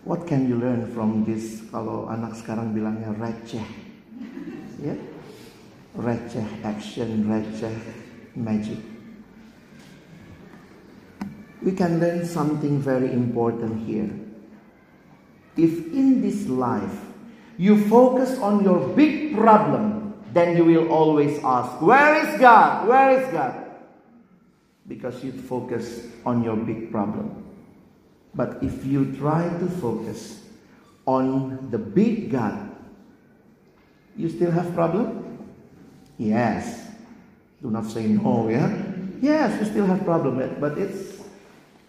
What 0.03 0.27
can 0.27 0.49
you 0.49 0.59
learn 0.59 0.91
from 0.91 1.23
this 1.23 1.63
kalau 1.71 2.11
anak 2.11 2.35
sekarang 2.35 2.75
bilangnya 2.75 3.15
receh? 3.15 3.63
Ya? 4.83 4.91
Yeah? 4.91 4.99
Receh 5.95 6.49
action, 6.67 7.31
receh 7.31 8.04
magic. 8.35 8.79
We 11.63 11.73
can 11.73 12.01
learn 12.01 12.27
something 12.27 12.81
very 12.81 13.11
important 13.13 13.87
here. 13.87 14.11
If 15.57 15.87
in 15.93 16.21
this 16.21 16.47
life 16.47 17.01
you 17.57 17.89
focus 17.89 18.39
on 18.39 18.65
your 18.65 18.89
big 18.89 19.35
problem, 19.35 20.15
then 20.33 20.57
you 20.57 20.65
will 20.65 20.89
always 20.89 21.43
ask, 21.43 21.81
Where 21.81 22.27
is 22.27 22.41
God? 22.41 22.89
Where 22.89 23.21
is 23.21 23.33
God? 23.33 23.65
Because 24.87 25.25
you 25.25 25.33
focus 25.33 26.09
on 26.27 26.43
your 26.43 26.57
big 26.57 26.91
problem. 26.91 27.45
But 28.35 28.63
if 28.63 28.85
you 28.85 29.15
try 29.15 29.49
to 29.49 29.67
focus 29.81 30.43
on 31.07 31.71
the 31.71 31.79
big 31.79 32.31
God, 32.31 32.75
you 34.17 34.29
still 34.29 34.51
have 34.51 34.75
problem? 34.75 35.39
Yes. 36.19 36.84
Do 37.65 37.71
not 37.71 37.89
say 37.89 38.05
no, 38.05 38.53
yeah? 38.53 38.69
Yes, 39.25 39.57
you 39.57 39.65
still 39.65 39.87
have 39.89 40.05
problem, 40.05 40.37
but 40.61 40.77
it's 40.77 41.25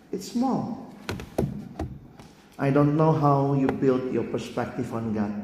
it's 0.08 0.32
small. 0.32 0.88
I 2.56 2.72
don't 2.72 2.96
know 2.96 3.12
how 3.12 3.60
you 3.60 3.68
build 3.68 4.08
your 4.16 4.24
perspective 4.32 4.96
on 4.96 5.12
God. 5.12 5.36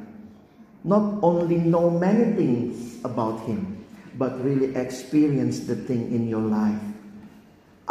Not 0.87 1.19
only 1.19 1.59
know 1.59 1.91
many 1.91 2.31
things 2.39 3.03
about 3.03 3.43
Him, 3.43 3.83
but 4.15 4.39
really 4.39 4.71
experience 4.71 5.67
the 5.67 5.75
thing 5.75 6.15
in 6.15 6.31
your 6.31 6.47
life. 6.47 6.79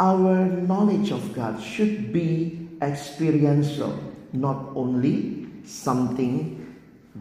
Our 0.01 0.49
knowledge 0.65 1.13
of 1.13 1.21
God 1.37 1.61
should 1.61 2.09
be 2.09 2.57
experiential, 2.81 3.93
not 4.33 4.73
only 4.73 5.45
something 5.61 6.57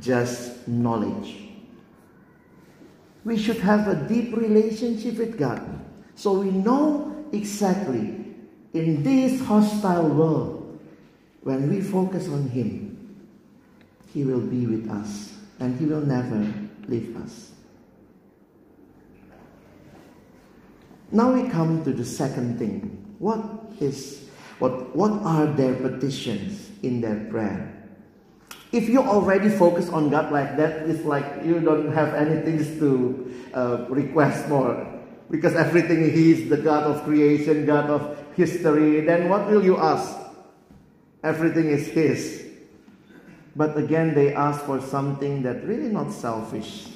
just 0.01 0.65
knowledge. 0.65 1.50
We 3.25 3.37
should 3.37 3.59
have 3.59 3.89
a 3.89 3.95
deep 4.09 4.35
relationship 4.37 5.17
with 5.19 5.39
God 5.39 5.63
so 6.15 6.33
we 6.33 6.51
know 6.51 7.25
exactly 7.33 8.21
in 8.73 9.03
this 9.03 9.41
hostile 9.41 10.09
world, 10.09 10.79
when 11.43 11.69
we 11.71 11.81
focus 11.81 12.29
on 12.29 12.49
Him, 12.49 13.25
He 14.13 14.25
will 14.25 14.41
be 14.41 14.67
with 14.67 14.91
us 14.91 15.35
and 15.59 15.79
He 15.79 15.87
will 15.87 16.03
never 16.05 16.47
leave 16.87 17.17
us. 17.17 17.53
Now 21.11 21.33
we 21.33 21.49
come 21.49 21.83
to 21.85 21.93
the 21.93 22.05
second 22.05 22.59
thing. 22.59 23.15
What 23.19 23.43
is 23.81 24.29
what 24.59 24.95
what 24.95 25.13
are 25.25 25.47
their 25.47 25.75
petitions 25.75 26.71
in 26.83 27.01
their 27.01 27.27
prayer? 27.31 27.80
If 28.73 28.89
you 28.89 29.03
already 29.03 29.49
focus 29.49 29.89
on 29.89 30.11
God 30.11 30.31
like 30.31 30.57
that, 30.57 30.89
it's 30.89 31.05
like 31.05 31.45
you 31.45 31.61
don't 31.61 31.93
have 31.93 32.15
anything 32.15 32.59
to 32.79 33.35
uh, 33.53 33.87
request 33.89 34.49
more. 34.49 34.87
Because 35.31 35.55
everything 35.55 36.11
He 36.11 36.33
is 36.33 36.49
the 36.49 36.57
God 36.57 36.85
of 36.85 37.03
creation, 37.05 37.67
God 37.67 37.91
of 37.91 38.19
history. 38.37 39.01
Then 39.03 39.29
what 39.29 39.51
will 39.51 39.65
you 39.65 39.79
ask? 39.79 40.17
Everything 41.23 41.67
is 41.71 41.89
His. 41.89 42.51
but 43.57 43.77
again 43.77 44.15
they 44.15 44.33
ask 44.35 44.65
for 44.65 44.81
something 44.81 45.43
that 45.43 45.65
really 45.67 45.89
not 45.89 46.13
selfish. 46.13 46.87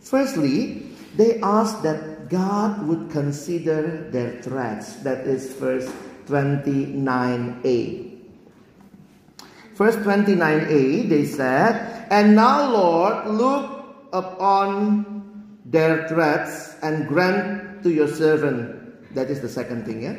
Firstly, 0.00 0.90
they 1.16 1.40
ask 1.40 1.82
that 1.82 2.28
God 2.28 2.86
would 2.86 3.10
consider 3.10 4.08
their 4.10 4.42
threats. 4.42 4.96
That 5.06 5.26
is 5.26 5.52
verse 5.54 5.86
29a. 6.26 8.13
Verse 9.74 9.96
29a, 9.96 11.08
they 11.08 11.24
said, 11.24 12.06
And 12.10 12.36
now, 12.36 12.70
Lord, 12.70 13.26
look 13.26 14.08
upon 14.12 15.58
their 15.64 16.06
threats 16.08 16.76
and 16.82 17.08
grant 17.08 17.82
to 17.82 17.90
your 17.90 18.06
servant. 18.06 19.14
That 19.14 19.30
is 19.30 19.40
the 19.40 19.48
second 19.48 19.84
thing, 19.84 20.02
yeah? 20.02 20.18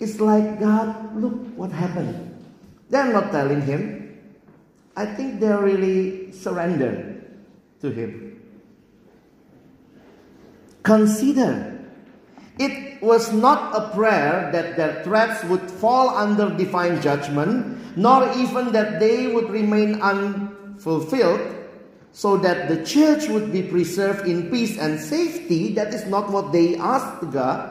It's 0.00 0.20
like, 0.20 0.58
God, 0.58 1.16
look 1.16 1.34
what 1.56 1.72
happened. 1.72 2.34
They're 2.88 3.12
not 3.12 3.30
telling 3.30 3.60
him. 3.60 4.16
I 4.96 5.06
think 5.06 5.40
they're 5.40 5.60
really 5.60 6.32
surrendered 6.32 7.28
to 7.82 7.90
him. 7.90 8.40
Consider. 10.82 11.77
It 12.58 13.00
was 13.00 13.32
not 13.32 13.70
a 13.70 13.94
prayer 13.94 14.50
that 14.50 14.76
their 14.76 15.02
threats 15.06 15.44
would 15.44 15.70
fall 15.70 16.10
under 16.10 16.50
divine 16.50 17.00
judgment, 17.00 17.78
nor 17.96 18.26
even 18.34 18.72
that 18.72 18.98
they 18.98 19.30
would 19.30 19.48
remain 19.50 20.02
unfulfilled, 20.02 21.40
so 22.10 22.36
that 22.38 22.66
the 22.66 22.82
church 22.82 23.28
would 23.28 23.52
be 23.52 23.62
preserved 23.62 24.26
in 24.26 24.50
peace 24.50 24.76
and 24.76 24.98
safety. 24.98 25.72
That 25.74 25.94
is 25.94 26.06
not 26.10 26.30
what 26.30 26.50
they 26.50 26.74
asked 26.74 27.30
God, 27.30 27.70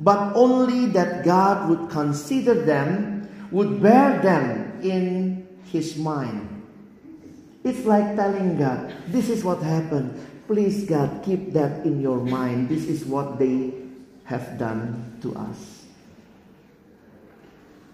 but 0.00 0.32
only 0.32 0.86
that 0.96 1.24
God 1.24 1.68
would 1.68 1.90
consider 1.90 2.54
them, 2.64 3.28
would 3.50 3.82
bear 3.82 4.22
them 4.24 4.80
in 4.80 5.46
His 5.68 5.98
mind. 6.00 6.48
It's 7.62 7.84
like 7.84 8.16
telling 8.16 8.56
God, 8.56 8.88
This 9.08 9.28
is 9.28 9.44
what 9.44 9.60
happened. 9.60 10.16
Please, 10.48 10.88
God, 10.88 11.20
keep 11.22 11.52
that 11.52 11.84
in 11.84 12.00
your 12.00 12.24
mind. 12.24 12.70
This 12.70 12.88
is 12.88 13.04
what 13.04 13.38
they 13.38 13.77
have 14.28 14.58
done 14.58 15.16
to 15.22 15.34
us. 15.34 15.86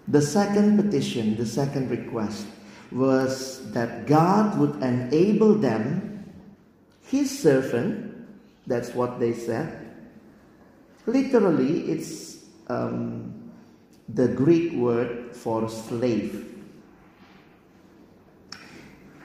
The 0.09 0.21
second 0.21 0.83
petition, 0.83 1.37
the 1.37 1.47
second 1.47 1.91
request, 1.91 2.47
was 2.91 3.71
that 3.71 4.07
God 4.07 4.59
would 4.59 4.83
enable 4.83 5.55
them, 5.55 6.27
His 7.07 7.31
servant, 7.31 8.27
that's 8.67 8.91
what 8.95 9.21
they 9.21 9.33
said. 9.33 9.95
Literally, 11.07 11.83
it's 11.91 12.45
um, 12.67 13.53
the 14.09 14.27
Greek 14.29 14.73
word 14.73 15.37
for 15.37 15.69
slave. 15.69 16.51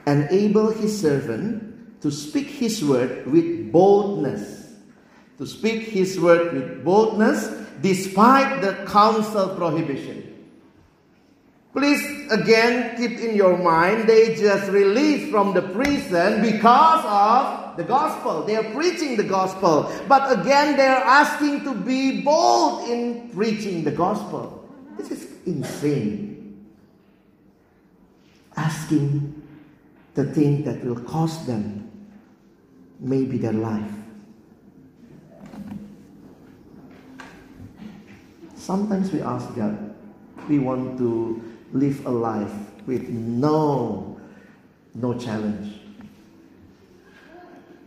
Enable 0.06 0.70
His 0.70 0.98
servant 0.98 2.00
to 2.02 2.10
speak 2.10 2.46
His 2.46 2.84
word 2.84 3.26
with 3.26 3.72
boldness. 3.72 4.59
To 5.40 5.46
speak 5.46 5.88
His 5.88 6.20
word 6.20 6.52
with 6.52 6.84
boldness 6.84 7.48
despite 7.80 8.60
the 8.60 8.84
council 8.84 9.56
prohibition. 9.56 10.20
Please 11.72 12.30
again 12.30 12.96
keep 12.98 13.18
in 13.18 13.34
your 13.34 13.56
mind 13.56 14.08
they 14.08 14.34
just 14.34 14.70
released 14.70 15.30
from 15.30 15.54
the 15.54 15.62
prison 15.62 16.42
because 16.42 17.04
of 17.06 17.76
the 17.78 17.84
gospel. 17.84 18.42
They 18.42 18.56
are 18.56 18.68
preaching 18.74 19.16
the 19.16 19.24
gospel. 19.24 19.90
But 20.08 20.40
again 20.40 20.76
they 20.76 20.86
are 20.86 21.04
asking 21.08 21.64
to 21.64 21.74
be 21.74 22.20
bold 22.20 22.90
in 22.90 23.30
preaching 23.30 23.82
the 23.82 23.92
gospel. 23.92 24.68
This 24.98 25.10
is 25.10 25.26
insane. 25.46 26.68
Asking 28.56 29.40
the 30.12 30.24
thing 30.34 30.64
that 30.64 30.84
will 30.84 31.00
cost 31.00 31.46
them 31.46 31.88
maybe 32.98 33.38
their 33.38 33.54
life. 33.54 33.99
Sometimes 38.60 39.10
we 39.10 39.22
ask 39.22 39.48
God, 39.56 39.94
we 40.46 40.58
want 40.58 40.98
to 40.98 41.42
live 41.72 42.04
a 42.04 42.10
life 42.10 42.52
with 42.86 43.08
no 43.08 44.20
no 44.94 45.14
challenge. 45.14 45.80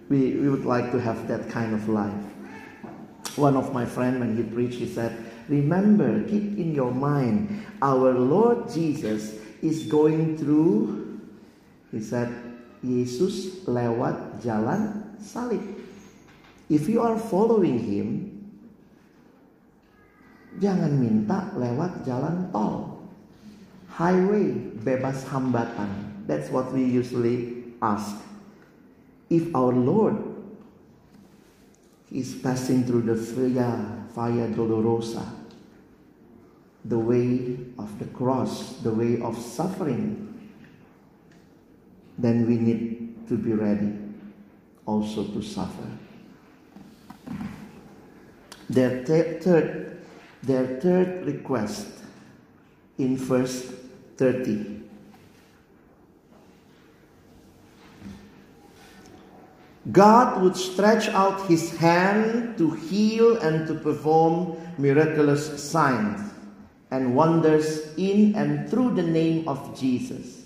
We, 0.09 0.33
we 0.33 0.49
would 0.49 0.65
like 0.65 0.91
to 0.91 0.99
have 0.99 1.27
that 1.27 1.49
kind 1.49 1.75
of 1.75 1.87
life. 1.89 2.13
One 3.35 3.55
of 3.55 3.71
my 3.73 3.85
friends, 3.85 4.19
when 4.19 4.35
he 4.35 4.41
preached, 4.41 4.79
he 4.79 4.87
said, 4.87 5.13
Remember, 5.47 6.23
keep 6.23 6.57
in 6.57 6.73
your 6.73 6.91
mind, 6.91 7.65
our 7.81 8.13
Lord 8.13 8.71
Jesus 8.71 9.35
is 9.61 9.83
going 9.83 10.37
through, 10.37 11.21
he 11.91 11.99
said, 12.01 12.33
Yesus 12.83 13.63
lewat 13.65 14.41
jalan 14.41 15.17
salib. 15.21 15.61
If 16.69 16.89
you 16.89 17.01
are 17.01 17.17
following 17.19 17.79
him, 17.79 18.22
jangan 20.61 20.93
minta 20.97 21.53
lewat 21.55 22.05
jalan 22.05 22.49
tol 22.53 22.93
highway 23.93 24.53
bebas 24.81 25.25
hambatan. 25.29 26.25
That's 26.25 26.49
what 26.49 26.73
we 26.73 26.83
usually 26.83 27.73
ask. 27.81 28.15
If 29.29 29.53
our 29.55 29.73
Lord 29.73 30.17
is 32.11 32.35
passing 32.35 32.85
through 32.85 33.09
the 33.09 33.15
Via, 33.15 34.05
Via 34.13 34.47
Dolorosa, 34.53 35.25
the 36.85 36.99
way 36.99 37.57
of 37.79 37.89
the 37.99 38.05
cross, 38.13 38.77
the 38.83 38.91
way 38.91 39.21
of 39.21 39.37
suffering, 39.37 40.29
then 42.17 42.45
we 42.47 42.57
need 42.57 43.27
to 43.27 43.37
be 43.37 43.53
ready 43.53 43.91
also 44.85 45.23
to 45.25 45.41
suffer. 45.41 45.87
Their 48.69 49.03
third, 49.05 49.41
their 50.43 50.79
third 50.79 51.25
request 51.25 51.87
in 52.97 53.17
verse 53.17 53.73
30. 54.17 54.81
God 59.91 60.41
would 60.41 60.55
stretch 60.55 61.09
out 61.09 61.47
his 61.47 61.75
hand 61.77 62.57
to 62.57 62.71
heal 62.71 63.37
and 63.37 63.67
to 63.67 63.73
perform 63.75 64.55
miraculous 64.77 65.61
signs 65.61 66.31
and 66.91 67.15
wonders 67.15 67.93
in 67.97 68.35
and 68.35 68.69
through 68.69 68.95
the 68.95 69.03
name 69.03 69.47
of 69.47 69.77
Jesus. 69.77 70.45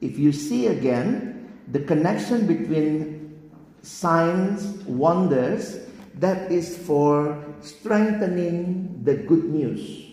If 0.00 0.18
you 0.18 0.32
see 0.32 0.68
again 0.68 1.50
the 1.68 1.80
connection 1.80 2.46
between 2.46 3.50
signs, 3.82 4.62
wonders, 4.84 5.89
that 6.20 6.52
is 6.52 6.76
for 6.76 7.42
strengthening 7.60 9.00
the 9.02 9.14
good 9.14 9.44
news. 9.44 10.06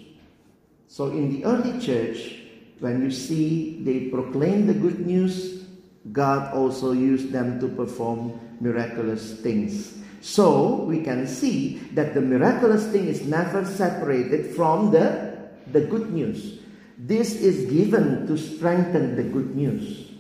So 0.87 1.11
in 1.11 1.29
the 1.29 1.45
early 1.45 1.79
church, 1.79 2.39
when 2.79 3.03
you 3.03 3.11
see 3.11 3.83
they 3.83 4.09
proclaim 4.09 4.67
the 4.67 4.73
good 4.73 5.05
news, 5.05 5.65
God 6.11 6.53
also 6.53 6.93
used 6.93 7.31
them 7.31 7.59
to 7.59 7.67
perform 7.67 8.39
miraculous 8.59 9.39
things. 9.39 9.97
So 10.21 10.83
we 10.83 11.03
can 11.03 11.27
see 11.27 11.77
that 11.93 12.13
the 12.13 12.21
miraculous 12.21 12.87
thing 12.87 13.07
is 13.07 13.27
never 13.27 13.65
separated 13.65 14.55
from 14.55 14.91
the, 14.91 15.37
the 15.71 15.81
good 15.81 16.11
news. 16.11 16.59
This 16.97 17.35
is 17.35 17.69
given 17.69 18.25
to 18.27 18.37
strengthen 18.37 19.15
the 19.15 19.23
good 19.23 19.55
news. 19.55 20.11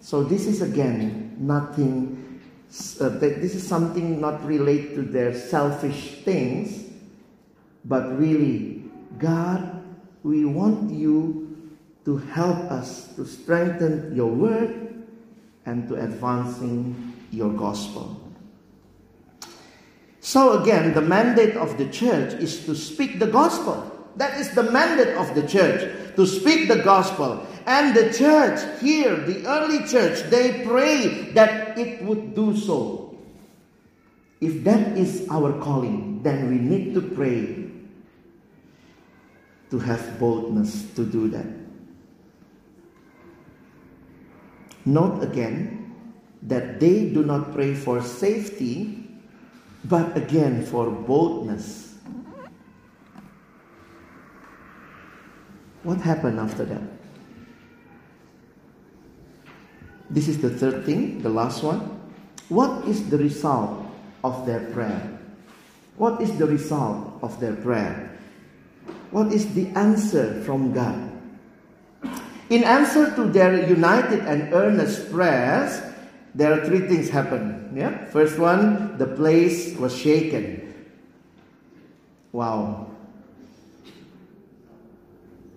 So 0.00 0.22
this 0.22 0.46
is 0.46 0.62
again 0.62 1.36
nothing, 1.38 2.15
uh, 3.00 3.08
this 3.08 3.54
is 3.54 3.66
something 3.66 4.20
not 4.20 4.44
related 4.44 4.94
to 4.96 5.02
their 5.02 5.34
selfish 5.34 6.22
things, 6.24 6.90
but 7.84 8.18
really 8.18 8.84
God 9.18 9.82
we 10.26 10.44
want 10.44 10.90
you 10.90 11.46
to 12.04 12.16
help 12.16 12.58
us 12.70 13.14
to 13.14 13.24
strengthen 13.24 14.14
your 14.14 14.26
word 14.26 15.04
and 15.66 15.88
to 15.88 15.94
advancing 15.94 17.14
your 17.30 17.52
gospel. 17.52 18.20
So 20.20 20.60
again, 20.62 20.94
the 20.94 21.00
mandate 21.00 21.56
of 21.56 21.78
the 21.78 21.86
church 21.86 22.34
is 22.42 22.66
to 22.66 22.74
speak 22.74 23.20
the 23.20 23.28
gospel. 23.28 23.86
That 24.16 24.40
is 24.40 24.50
the 24.50 24.64
mandate 24.64 25.14
of 25.14 25.32
the 25.36 25.46
church, 25.46 25.94
to 26.16 26.26
speak 26.26 26.66
the 26.66 26.82
gospel. 26.82 27.46
And 27.66 27.96
the 27.96 28.12
church 28.12 28.62
here, 28.80 29.16
the 29.16 29.44
early 29.44 29.82
church, 29.86 30.30
they 30.30 30.64
pray 30.64 31.32
that 31.34 31.76
it 31.76 32.00
would 32.02 32.34
do 32.34 32.56
so. 32.56 33.18
If 34.40 34.62
that 34.62 34.96
is 34.96 35.26
our 35.30 35.52
calling, 35.60 36.22
then 36.22 36.48
we 36.48 36.58
need 36.58 36.94
to 36.94 37.02
pray 37.02 37.66
to 39.70 39.78
have 39.80 40.18
boldness 40.20 40.94
to 40.94 41.04
do 41.04 41.28
that. 41.30 41.46
Note 44.84 45.24
again 45.24 45.92
that 46.42 46.78
they 46.78 47.10
do 47.10 47.24
not 47.24 47.52
pray 47.52 47.74
for 47.74 48.00
safety, 48.00 49.10
but 49.84 50.16
again 50.16 50.64
for 50.64 50.88
boldness. 50.88 51.98
What 55.82 56.00
happened 56.00 56.38
after 56.38 56.64
that? 56.66 56.95
This 60.10 60.28
is 60.28 60.40
the 60.40 60.50
third 60.50 60.84
thing, 60.84 61.22
the 61.22 61.28
last 61.28 61.62
one. 61.62 61.80
What 62.48 62.86
is 62.86 63.10
the 63.10 63.18
result 63.18 63.84
of 64.22 64.46
their 64.46 64.60
prayer? 64.70 65.18
What 65.96 66.20
is 66.20 66.36
the 66.38 66.46
result 66.46 67.18
of 67.22 67.40
their 67.40 67.56
prayer? 67.56 68.16
What 69.10 69.32
is 69.32 69.54
the 69.54 69.66
answer 69.74 70.42
from 70.44 70.72
God? 70.72 71.10
In 72.50 72.62
answer 72.62 73.14
to 73.16 73.24
their 73.24 73.66
united 73.66 74.20
and 74.20 74.54
earnest 74.54 75.10
prayers, 75.10 75.82
there 76.34 76.52
are 76.52 76.64
three 76.64 76.86
things 76.86 77.08
happen. 77.08 77.72
Yeah? 77.74 78.04
First 78.06 78.38
one, 78.38 78.98
the 78.98 79.06
place 79.06 79.74
was 79.76 79.96
shaken. 79.96 80.74
Wow. 82.30 82.90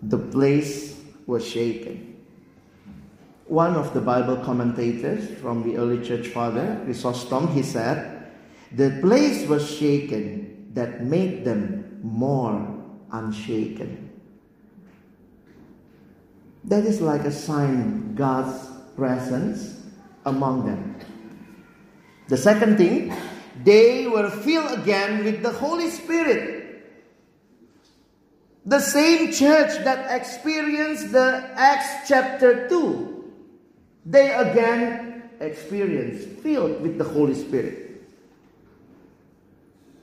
The 0.01 0.17
place 0.17 0.97
was 1.27 1.45
shaken. 1.45 2.08
One 3.49 3.75
of 3.75 3.95
the 3.95 3.99
Bible 4.01 4.37
commentators 4.37 5.27
from 5.41 5.63
the 5.63 5.77
early 5.77 6.05
church 6.05 6.27
father, 6.27 6.79
Chrysostom, 6.85 7.47
he 7.47 7.63
said, 7.63 8.31
The 8.71 8.99
place 9.01 9.47
was 9.47 9.67
shaken 9.67 10.69
that 10.75 11.03
made 11.03 11.45
them 11.45 11.99
more 12.03 12.61
unshaken. 13.11 14.11
That 16.65 16.85
is 16.85 17.01
like 17.01 17.21
a 17.21 17.31
sign 17.31 18.13
God's 18.13 18.69
presence 18.95 19.81
among 20.27 20.67
them. 20.67 20.99
The 22.27 22.37
second 22.37 22.77
thing, 22.77 23.11
they 23.63 24.05
were 24.05 24.29
filled 24.29 24.77
again 24.77 25.23
with 25.25 25.41
the 25.41 25.53
Holy 25.53 25.89
Spirit. 25.89 26.85
The 28.67 28.79
same 28.79 29.31
church 29.31 29.83
that 29.83 30.15
experienced 30.15 31.11
the 31.11 31.49
Acts 31.55 32.07
chapter 32.07 32.69
2, 32.69 33.18
they 34.09 34.33
again 34.33 35.29
experience 35.39 36.25
filled 36.41 36.81
with 36.81 36.97
the 36.97 37.03
Holy 37.03 37.35
Spirit. 37.35 38.01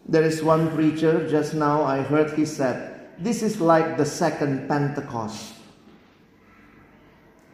There 0.06 0.22
is 0.22 0.42
one 0.42 0.70
preacher 0.70 1.28
just 1.28 1.54
now 1.54 1.82
I 1.82 2.02
heard 2.02 2.30
he 2.38 2.46
said, 2.46 3.10
This 3.18 3.42
is 3.42 3.60
like 3.60 3.96
the 3.96 4.06
second 4.06 4.68
Pentecost. 4.68 5.54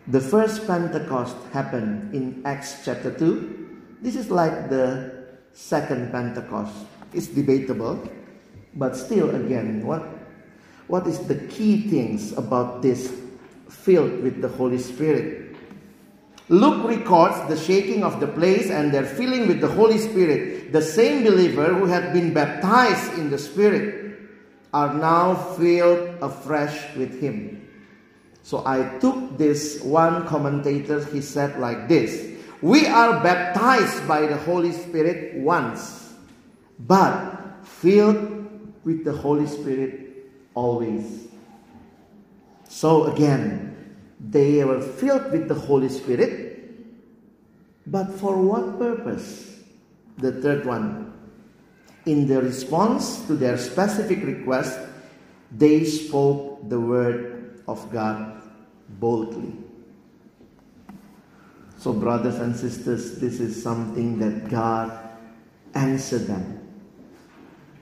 The 0.08 0.20
first 0.20 0.66
Pentecost 0.66 1.36
happened 1.52 2.14
in 2.14 2.42
Acts 2.44 2.84
chapter 2.84 3.10
2. 3.16 4.02
This 4.02 4.16
is 4.16 4.30
like 4.30 4.68
the 4.68 5.24
second 5.54 6.12
Pentecost. 6.12 6.74
It's 7.14 7.28
debatable, 7.28 8.02
but 8.74 8.96
still, 8.96 9.30
again, 9.34 9.86
what, 9.86 10.02
what 10.88 11.06
is 11.06 11.20
the 11.20 11.36
key 11.48 11.88
things 11.88 12.36
about 12.36 12.82
this 12.82 13.14
filled 13.70 14.22
with 14.22 14.42
the 14.42 14.48
Holy 14.48 14.78
Spirit? 14.78 15.41
Luke 16.48 16.88
records 16.88 17.36
the 17.48 17.56
shaking 17.56 18.02
of 18.02 18.20
the 18.20 18.26
place 18.26 18.70
and 18.70 18.92
their 18.92 19.04
filling 19.04 19.46
with 19.46 19.60
the 19.60 19.68
Holy 19.68 19.98
Spirit. 19.98 20.72
The 20.72 20.82
same 20.82 21.22
believer 21.22 21.72
who 21.72 21.86
had 21.86 22.12
been 22.12 22.34
baptized 22.34 23.18
in 23.18 23.30
the 23.30 23.38
Spirit 23.38 24.18
are 24.74 24.92
now 24.94 25.34
filled 25.34 26.16
afresh 26.20 26.94
with 26.96 27.20
Him. 27.20 27.68
So 28.42 28.62
I 28.66 28.98
took 28.98 29.38
this 29.38 29.80
one 29.82 30.26
commentator, 30.26 31.04
he 31.04 31.20
said 31.20 31.60
like 31.60 31.88
this 31.88 32.36
We 32.60 32.86
are 32.86 33.22
baptized 33.22 34.06
by 34.08 34.26
the 34.26 34.36
Holy 34.36 34.72
Spirit 34.72 35.36
once, 35.36 36.14
but 36.80 37.62
filled 37.62 38.50
with 38.84 39.04
the 39.04 39.12
Holy 39.12 39.46
Spirit 39.46 40.26
always. 40.54 41.28
So 42.68 43.12
again, 43.12 43.71
they 44.30 44.62
were 44.64 44.80
filled 44.80 45.32
with 45.32 45.48
the 45.48 45.54
Holy 45.54 45.88
Spirit, 45.88 46.62
but 47.86 48.12
for 48.14 48.40
what 48.40 48.78
purpose? 48.78 49.58
The 50.18 50.40
third 50.40 50.64
one. 50.64 51.12
In 52.06 52.28
the 52.28 52.40
response 52.40 53.26
to 53.26 53.34
their 53.34 53.58
specific 53.58 54.24
request, 54.24 54.78
they 55.50 55.84
spoke 55.84 56.68
the 56.68 56.78
word 56.78 57.62
of 57.66 57.90
God 57.92 58.42
boldly. 58.88 59.52
So, 61.78 61.92
brothers 61.92 62.36
and 62.36 62.54
sisters, 62.54 63.18
this 63.18 63.40
is 63.40 63.60
something 63.60 64.18
that 64.20 64.48
God 64.48 64.96
answered 65.74 66.26
them. 66.26 66.60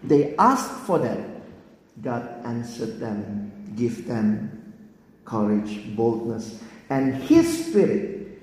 They 0.03 0.35
asked 0.37 0.87
for 0.87 0.99
that. 1.01 1.21
God 2.01 2.27
answered 2.47 2.99
them, 2.99 3.53
give 3.77 4.07
them 4.07 4.60
courage, 5.25 5.95
boldness. 5.97 6.63
And 6.89 7.15
His 7.15 7.67
Spirit, 7.67 8.43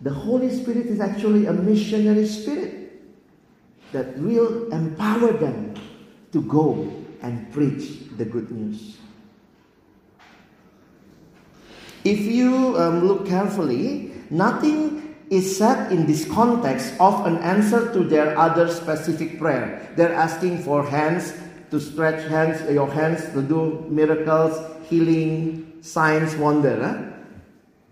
the 0.00 0.12
Holy 0.12 0.50
Spirit 0.50 0.86
is 0.86 1.00
actually 1.00 1.46
a 1.46 1.52
missionary 1.52 2.26
spirit 2.26 2.92
that 3.92 4.16
will 4.18 4.70
empower 4.72 5.32
them 5.32 5.74
to 6.32 6.42
go 6.42 6.92
and 7.22 7.50
preach 7.52 8.08
the 8.16 8.24
good 8.24 8.50
news. 8.50 8.98
If 12.04 12.20
you 12.20 12.76
um, 12.78 13.06
look 13.06 13.26
carefully, 13.26 14.12
nothing 14.30 15.16
is 15.30 15.58
said 15.58 15.92
in 15.92 16.06
this 16.06 16.24
context 16.30 16.94
of 17.00 17.26
an 17.26 17.38
answer 17.38 17.92
to 17.92 18.00
their 18.00 18.38
other 18.38 18.68
specific 18.68 19.38
prayer. 19.38 19.92
They're 19.96 20.14
asking 20.14 20.62
for 20.62 20.86
hands 20.86 21.34
to 21.70 21.80
stretch 21.80 22.26
hands, 22.28 22.62
your 22.70 22.90
hands 22.90 23.24
to 23.32 23.42
do 23.42 23.84
miracles, 23.90 24.56
healing, 24.88 25.67
signs, 25.82 26.36
wonder. 26.36 26.76
Huh? 26.82 27.02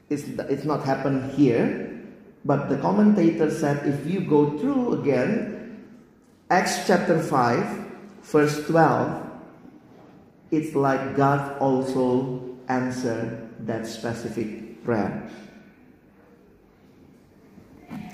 It's, 0.08 0.24
it's 0.50 0.64
not 0.64 0.84
happened 0.84 1.32
here. 1.32 2.02
But 2.44 2.68
the 2.68 2.76
commentator 2.78 3.50
said 3.50 3.86
if 3.86 4.06
you 4.06 4.20
go 4.20 4.58
through 4.58 5.00
again, 5.00 5.84
Acts 6.48 6.86
chapter 6.86 7.20
5, 7.20 7.86
verse 8.22 8.66
12, 8.66 9.30
it's 10.52 10.76
like 10.76 11.16
God 11.16 11.58
also 11.58 12.56
answered 12.68 13.50
that 13.66 13.86
specific 13.86 14.84
prayer. 14.84 15.28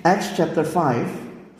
Acts 0.05 0.33
chapter 0.35 0.65
5, 0.65 1.07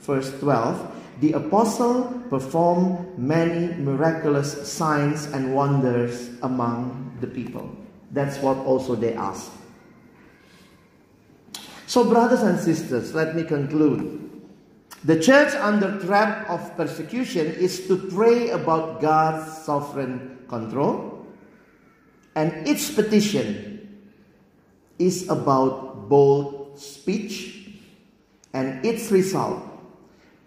verse 0.01 0.33
12 0.41 0.93
the 1.23 1.35
apostle 1.35 2.21
performed 2.31 3.17
many 3.17 3.73
miraculous 3.75 4.67
signs 4.67 5.27
and 5.27 5.55
wonders 5.55 6.31
among 6.43 7.17
the 7.21 7.29
people. 7.29 7.71
That's 8.13 8.39
what 8.39 8.59
also 8.59 8.95
they 8.95 9.15
ask. 9.15 9.51
So, 11.87 12.09
brothers 12.09 12.43
and 12.43 12.59
sisters, 12.59 13.15
let 13.15 13.35
me 13.35 13.43
conclude. 13.43 14.31
The 15.05 15.19
church 15.19 15.55
under 15.55 15.99
threat 15.99 16.47
of 16.49 16.77
persecution 16.77 17.47
is 17.47 17.89
to 17.89 17.97
pray 17.97 18.51
about 18.51 19.01
God's 19.01 19.65
sovereign 19.65 20.39
control, 20.49 21.27
and 22.37 22.67
its 22.69 22.91
petition 22.95 24.07
is 24.99 25.29
about 25.29 26.09
bold 26.09 26.79
speech 26.79 27.73
and 28.53 28.85
its 28.87 29.11
result, 29.11 29.63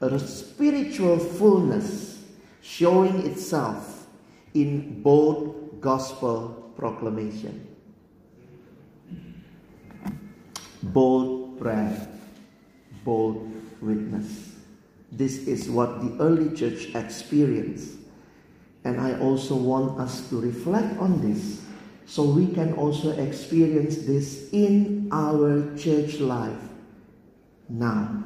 a 0.01 0.17
spiritual 0.19 1.19
fullness 1.19 2.23
showing 2.61 3.25
itself 3.25 4.07
in 4.53 5.01
bold 5.01 5.81
gospel 5.81 6.64
proclamation. 6.77 7.67
Bold 10.83 11.59
prayer, 11.59 12.07
bold 13.03 13.51
witness. 13.81 14.55
This 15.11 15.47
is 15.47 15.69
what 15.69 16.01
the 16.01 16.23
early 16.23 16.55
church 16.55 16.93
experienced. 16.93 17.97
And 18.83 18.99
I 18.99 19.17
also 19.19 19.55
want 19.55 19.99
us 19.99 20.29
to 20.29 20.39
reflect 20.39 20.99
on 20.99 21.21
this 21.21 21.61
so 22.05 22.23
we 22.23 22.47
can 22.53 22.73
also 22.73 23.11
experience 23.17 23.97
this 24.05 24.49
in 24.51 25.09
our 25.11 25.75
church 25.75 26.19
life 26.19 26.61
now. 27.67 28.23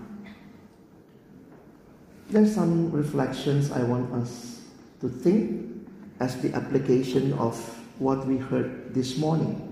There's 2.29 2.53
some 2.53 2.91
reflections 2.91 3.71
I 3.71 3.83
want 3.83 4.11
us 4.13 4.61
to 5.01 5.07
think 5.07 5.87
as 6.19 6.41
the 6.41 6.53
application 6.53 7.33
of 7.33 7.55
what 7.99 8.25
we 8.25 8.37
heard 8.37 8.93
this 8.93 9.17
morning. 9.17 9.65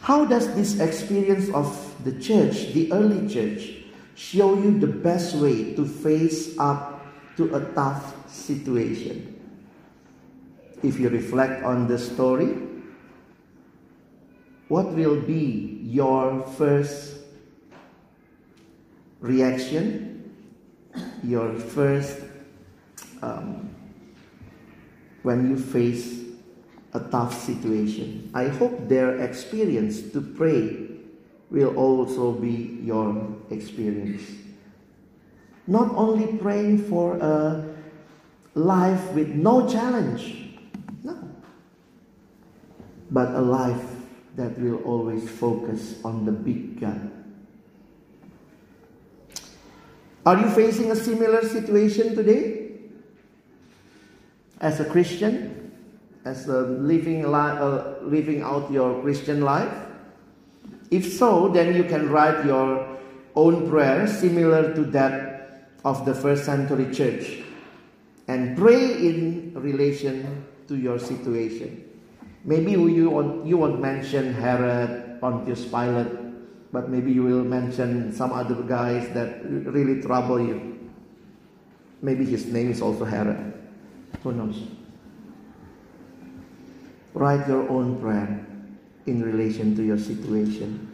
How 0.00 0.24
does 0.24 0.54
this 0.54 0.80
experience 0.80 1.48
of 1.50 1.70
the 2.04 2.18
church, 2.18 2.72
the 2.72 2.92
early 2.92 3.28
church, 3.28 3.84
show 4.14 4.54
you 4.54 4.78
the 4.78 4.86
best 4.86 5.36
way 5.36 5.74
to 5.74 5.84
face 5.84 6.58
up 6.58 7.04
to 7.36 7.54
a 7.54 7.60
tough 7.74 8.30
situation? 8.30 9.32
if 10.82 10.98
you 10.98 11.08
reflect 11.08 11.62
on 11.62 11.86
the 11.86 11.98
story, 11.98 12.58
what 14.68 14.86
will 14.92 15.20
be 15.20 15.78
your 15.82 16.42
first 16.58 17.18
reaction, 19.20 20.34
your 21.22 21.54
first, 21.54 22.18
um, 23.22 23.72
when 25.22 25.50
you 25.50 25.56
face 25.56 26.21
a 26.94 27.00
tough 27.00 27.34
situation? 27.34 28.30
I 28.34 28.48
hope 28.48 28.88
their 28.88 29.20
experience 29.20 30.02
to 30.12 30.20
pray 30.20 30.88
will 31.50 31.76
also 31.76 32.32
be 32.32 32.80
your 32.82 33.36
experience. 33.50 34.22
Not 35.66 35.94
only 35.94 36.38
praying 36.38 36.88
for 36.88 37.16
a 37.18 37.64
life 38.54 39.12
with 39.12 39.28
no 39.28 39.68
challenge, 39.68 40.56
no, 41.04 41.16
but 43.10 43.34
a 43.34 43.40
life 43.40 43.84
that 44.36 44.58
will 44.58 44.82
always 44.84 45.28
focus 45.28 46.00
on 46.04 46.24
the 46.24 46.32
big 46.32 46.80
God. 46.80 47.10
Are 50.24 50.38
you 50.38 50.48
facing 50.50 50.90
a 50.90 50.96
similar 50.96 51.46
situation 51.46 52.14
today? 52.14 52.70
As 54.60 54.80
a 54.80 54.84
Christian, 54.84 55.61
as 56.24 56.48
a 56.48 56.62
living, 56.62 57.22
li- 57.22 57.56
uh, 57.58 57.94
living 58.02 58.42
out 58.42 58.70
your 58.70 59.00
Christian 59.02 59.42
life? 59.42 59.72
If 60.90 61.10
so, 61.12 61.48
then 61.48 61.74
you 61.74 61.84
can 61.84 62.10
write 62.10 62.44
your 62.44 62.98
own 63.34 63.68
prayer 63.70 64.06
similar 64.06 64.74
to 64.74 64.84
that 64.92 65.70
of 65.84 66.04
the 66.04 66.14
first 66.14 66.44
century 66.44 66.92
church 66.92 67.42
and 68.28 68.56
pray 68.56 68.92
in 69.08 69.52
relation 69.56 70.44
to 70.68 70.76
your 70.76 70.98
situation. 70.98 71.84
Maybe 72.44 72.72
you 72.72 73.10
won't, 73.10 73.46
you 73.46 73.56
won't 73.56 73.80
mention 73.80 74.34
Herod, 74.34 75.20
Pontius 75.20 75.64
Pilate, 75.64 76.10
but 76.72 76.88
maybe 76.88 77.12
you 77.12 77.22
will 77.22 77.44
mention 77.44 78.12
some 78.12 78.32
other 78.32 78.56
guys 78.62 79.08
that 79.14 79.44
really 79.46 80.02
trouble 80.02 80.40
you. 80.40 80.90
Maybe 82.00 82.24
his 82.24 82.46
name 82.46 82.70
is 82.70 82.82
also 82.82 83.04
Herod. 83.04 83.54
Who 84.22 84.32
knows? 84.32 84.81
Write 87.14 87.46
your 87.48 87.68
own 87.68 88.00
prayer 88.00 88.46
in 89.06 89.22
relation 89.22 89.76
to 89.76 89.82
your 89.82 89.98
situation 89.98 90.88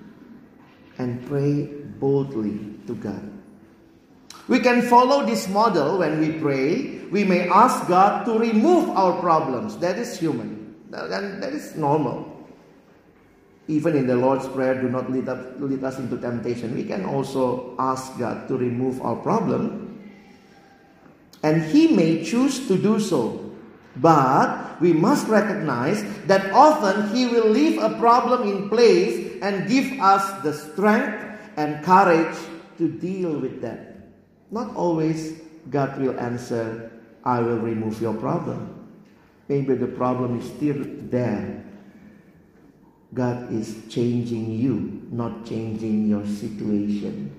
and 0.98 1.24
pray 1.26 1.66
boldly 2.00 2.74
to 2.86 2.94
God. 2.94 3.30
We 4.48 4.60
can 4.60 4.82
follow 4.82 5.24
this 5.26 5.46
model 5.48 5.98
when 5.98 6.18
we 6.20 6.32
pray. 6.32 7.04
We 7.12 7.22
may 7.22 7.48
ask 7.48 7.86
God 7.86 8.24
to 8.24 8.38
remove 8.38 8.88
our 8.90 9.20
problems. 9.20 9.76
That 9.78 9.98
is 9.98 10.18
human. 10.18 10.74
That 10.90 11.52
is 11.52 11.76
normal. 11.76 12.34
Even 13.68 13.94
in 13.94 14.06
the 14.06 14.16
Lord's 14.16 14.48
Prayer, 14.48 14.80
do 14.80 14.88
not 14.88 15.12
lead, 15.12 15.28
up, 15.28 15.60
lead 15.60 15.84
us 15.84 15.98
into 15.98 16.16
temptation. 16.16 16.74
We 16.74 16.84
can 16.84 17.04
also 17.04 17.76
ask 17.78 18.18
God 18.18 18.48
to 18.48 18.56
remove 18.56 19.02
our 19.02 19.16
problem. 19.16 20.00
And 21.42 21.62
He 21.62 21.94
may 21.94 22.24
choose 22.24 22.66
to 22.68 22.78
do 22.78 22.98
so. 22.98 23.47
But 24.00 24.80
we 24.80 24.92
must 24.92 25.26
recognize 25.28 26.04
that 26.26 26.52
often 26.52 27.14
He 27.14 27.26
will 27.26 27.48
leave 27.48 27.82
a 27.82 27.98
problem 27.98 28.48
in 28.48 28.68
place 28.68 29.38
and 29.42 29.68
give 29.68 29.98
us 30.00 30.42
the 30.42 30.52
strength 30.52 31.24
and 31.56 31.84
courage 31.84 32.36
to 32.78 32.88
deal 32.88 33.38
with 33.38 33.60
that. 33.62 33.96
Not 34.50 34.74
always 34.76 35.40
God 35.70 35.98
will 35.98 36.18
answer, 36.18 36.90
I 37.24 37.40
will 37.40 37.58
remove 37.58 38.00
your 38.00 38.14
problem. 38.14 38.74
Maybe 39.48 39.74
the 39.74 39.88
problem 39.88 40.38
is 40.38 40.46
still 40.46 40.84
there. 41.10 41.64
God 43.12 43.52
is 43.52 43.82
changing 43.88 44.52
you, 44.52 45.08
not 45.10 45.46
changing 45.46 46.08
your 46.08 46.26
situation. 46.26 47.34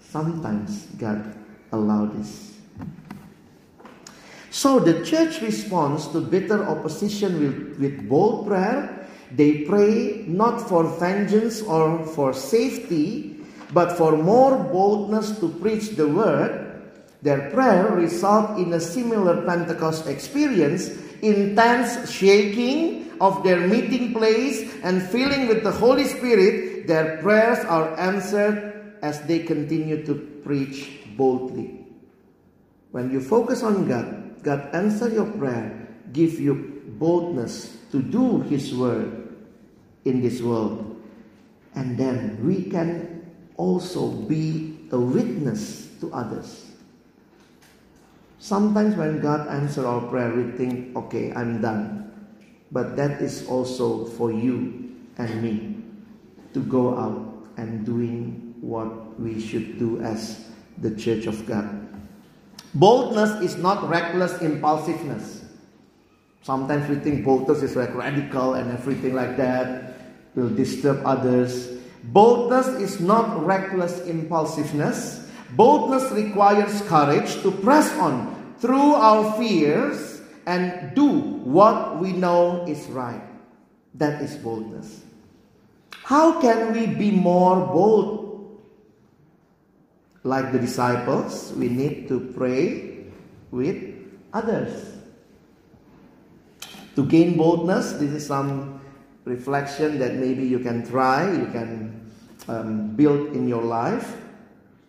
Sometimes 0.00 0.86
God 0.98 1.34
allows 1.72 2.16
this. 2.16 2.57
So 4.58 4.80
the 4.82 5.06
church 5.06 5.38
responds 5.38 6.08
to 6.08 6.18
bitter 6.18 6.66
opposition 6.66 7.38
with, 7.38 7.78
with 7.78 8.08
bold 8.08 8.48
prayer. 8.48 9.06
They 9.30 9.62
pray 9.62 10.24
not 10.26 10.58
for 10.58 10.82
vengeance 10.98 11.62
or 11.62 12.02
for 12.02 12.34
safety, 12.34 13.38
but 13.72 13.94
for 13.94 14.18
more 14.18 14.58
boldness 14.58 15.38
to 15.38 15.48
preach 15.62 15.94
the 15.94 16.08
word. 16.08 16.90
Their 17.22 17.54
prayer 17.54 17.94
results 17.94 18.58
in 18.58 18.72
a 18.72 18.80
similar 18.80 19.46
Pentecost 19.46 20.08
experience, 20.08 20.90
intense 21.22 22.10
shaking 22.10 23.14
of 23.20 23.44
their 23.44 23.60
meeting 23.62 24.12
place 24.12 24.74
and 24.82 25.00
filling 25.06 25.46
with 25.46 25.62
the 25.62 25.70
Holy 25.70 26.02
Spirit. 26.02 26.88
Their 26.88 27.22
prayers 27.22 27.62
are 27.66 27.94
answered 27.94 28.98
as 29.02 29.22
they 29.22 29.38
continue 29.38 30.04
to 30.04 30.16
preach 30.42 31.06
boldly. 31.16 31.86
When 32.90 33.12
you 33.12 33.20
focus 33.20 33.62
on 33.62 33.86
God, 33.86 34.27
God 34.42 34.74
answer 34.74 35.08
your 35.08 35.26
prayer, 35.26 35.88
give 36.12 36.40
you 36.40 36.82
boldness 36.98 37.76
to 37.92 38.02
do 38.02 38.40
His 38.42 38.74
word 38.74 39.36
in 40.04 40.20
this 40.20 40.40
world. 40.40 40.96
And 41.74 41.96
then 41.96 42.38
we 42.44 42.64
can 42.64 43.26
also 43.56 44.10
be 44.10 44.78
a 44.90 44.98
witness 44.98 45.88
to 46.00 46.12
others. 46.12 46.66
Sometimes 48.38 48.94
when 48.96 49.20
God 49.20 49.48
answers 49.48 49.84
our 49.84 50.00
prayer, 50.08 50.32
we 50.32 50.52
think, 50.56 50.96
okay, 50.96 51.32
I'm 51.32 51.60
done. 51.60 52.10
But 52.70 52.96
that 52.96 53.20
is 53.20 53.46
also 53.46 54.04
for 54.04 54.30
you 54.30 54.94
and 55.18 55.42
me 55.42 55.82
to 56.54 56.60
go 56.60 56.96
out 56.96 57.48
and 57.56 57.84
doing 57.84 58.54
what 58.60 59.18
we 59.18 59.40
should 59.40 59.78
do 59.78 60.00
as 60.00 60.48
the 60.78 60.94
church 60.94 61.26
of 61.26 61.44
God. 61.46 61.87
Boldness 62.74 63.42
is 63.42 63.56
not 63.56 63.88
reckless 63.88 64.40
impulsiveness. 64.42 65.44
Sometimes 66.42 66.88
we 66.88 66.96
think 66.96 67.24
boldness 67.24 67.62
is 67.62 67.76
like 67.76 67.94
radical 67.94 68.54
and 68.54 68.70
everything 68.70 69.14
like 69.14 69.36
that 69.36 70.00
will 70.34 70.48
disturb 70.48 71.04
others. 71.04 71.78
Boldness 72.04 72.68
is 72.80 73.00
not 73.00 73.44
reckless 73.44 74.00
impulsiveness. 74.06 75.28
Boldness 75.56 76.12
requires 76.12 76.80
courage 76.82 77.40
to 77.42 77.50
press 77.50 77.90
on 77.98 78.54
through 78.58 78.94
our 78.94 79.36
fears 79.38 80.20
and 80.46 80.94
do 80.94 81.08
what 81.44 81.98
we 81.98 82.12
know 82.12 82.64
is 82.66 82.86
right. 82.88 83.22
That 83.94 84.22
is 84.22 84.36
boldness. 84.36 85.04
How 86.04 86.40
can 86.40 86.72
we 86.72 86.86
be 86.86 87.10
more 87.10 87.66
bold 87.66 88.27
like 90.28 90.52
the 90.52 90.58
disciples, 90.58 91.52
we 91.56 91.68
need 91.68 92.06
to 92.08 92.20
pray 92.36 93.08
with 93.50 93.80
others. 94.32 94.92
To 96.96 97.04
gain 97.04 97.38
boldness, 97.38 97.92
this 97.92 98.12
is 98.12 98.26
some 98.26 98.80
reflection 99.24 99.98
that 99.98 100.14
maybe 100.14 100.44
you 100.44 100.58
can 100.58 100.86
try, 100.86 101.32
you 101.32 101.46
can 101.46 102.12
um, 102.46 102.94
build 102.94 103.32
in 103.32 103.48
your 103.48 103.62
life. 103.62 104.16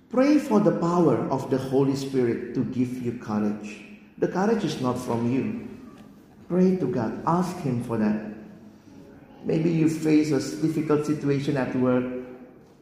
Pray 0.09 0.39
for 0.39 0.59
the 0.59 0.75
power 0.75 1.17
of 1.29 1.49
the 1.49 1.57
Holy 1.57 1.95
Spirit 1.95 2.53
to 2.55 2.65
give 2.65 3.01
you 3.01 3.13
courage. 3.13 3.79
The 4.17 4.27
courage 4.27 4.65
is 4.65 4.81
not 4.81 4.97
from 4.97 5.31
you. 5.31 5.67
Pray 6.49 6.75
to 6.77 6.87
God, 6.87 7.21
ask 7.27 7.55
Him 7.57 7.83
for 7.83 7.97
that. 7.97 8.33
Maybe 9.45 9.69
you 9.71 9.87
face 9.87 10.31
a 10.31 10.41
difficult 10.61 11.05
situation 11.05 11.55
at 11.55 11.73
work. 11.75 12.03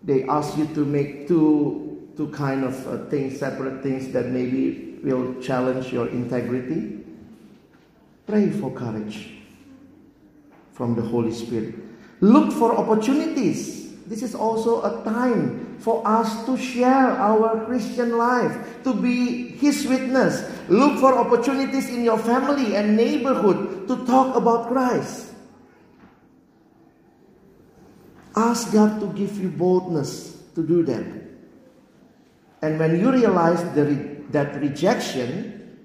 They 0.01 0.23
ask 0.23 0.57
you 0.57 0.65
to 0.73 0.85
make 0.85 1.27
two 1.27 1.86
two 2.17 2.27
kind 2.29 2.65
of 2.65 2.75
uh, 2.87 3.05
things, 3.09 3.39
separate 3.39 3.83
things 3.83 4.11
that 4.11 4.25
maybe 4.25 4.97
will 5.03 5.39
challenge 5.39 5.93
your 5.93 6.09
integrity. 6.09 7.05
Pray 8.25 8.49
for 8.49 8.73
courage 8.73 9.37
from 10.73 10.95
the 10.95 11.01
Holy 11.01 11.31
Spirit. 11.31 11.75
Look 12.19 12.51
for 12.51 12.75
opportunities. 12.75 13.93
This 14.07 14.23
is 14.23 14.33
also 14.33 14.81
a 14.81 15.03
time 15.03 15.77
for 15.77 16.01
us 16.07 16.45
to 16.45 16.57
share 16.57 17.11
our 17.13 17.65
Christian 17.65 18.17
life, 18.17 18.83
to 18.83 18.93
be 18.93 19.49
His 19.49 19.85
witness. 19.85 20.41
Look 20.67 20.99
for 20.99 21.13
opportunities 21.13 21.89
in 21.89 22.03
your 22.03 22.17
family 22.17 22.75
and 22.75 22.97
neighborhood 22.97 23.87
to 23.87 24.05
talk 24.05 24.35
about 24.35 24.69
Christ. 24.69 25.33
Ask 28.35 28.73
God 28.73 28.99
to 28.99 29.07
give 29.13 29.37
you 29.37 29.49
boldness 29.49 30.41
to 30.55 30.65
do 30.65 30.83
that. 30.83 31.26
And 32.61 32.79
when 32.79 32.99
you 32.99 33.11
realize 33.11 33.63
the, 33.75 34.17
that 34.31 34.59
rejection, 34.59 35.77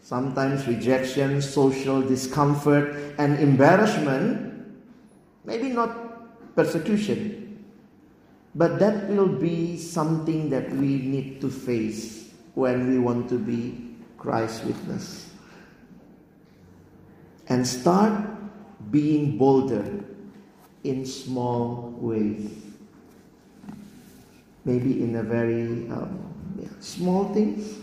sometimes 0.00 0.66
rejection, 0.66 1.42
social 1.42 2.00
discomfort, 2.00 3.14
and 3.18 3.38
embarrassment, 3.38 4.66
maybe 5.44 5.68
not 5.68 6.56
persecution, 6.56 7.64
but 8.54 8.78
that 8.78 9.08
will 9.08 9.28
be 9.28 9.76
something 9.76 10.48
that 10.50 10.70
we 10.70 10.98
need 10.98 11.40
to 11.40 11.50
face 11.50 12.30
when 12.54 12.88
we 12.88 12.98
want 12.98 13.28
to 13.28 13.38
be 13.38 13.96
Christ's 14.16 14.64
witness. 14.64 15.30
And 17.48 17.66
start 17.66 18.26
being 18.90 19.36
bolder 19.36 20.04
in 20.82 21.04
small 21.04 21.90
ways 21.98 22.63
maybe 24.64 25.02
in 25.02 25.16
a 25.16 25.22
very 25.22 25.88
um, 25.90 26.34
yeah, 26.58 26.68
small 26.80 27.32
things, 27.32 27.78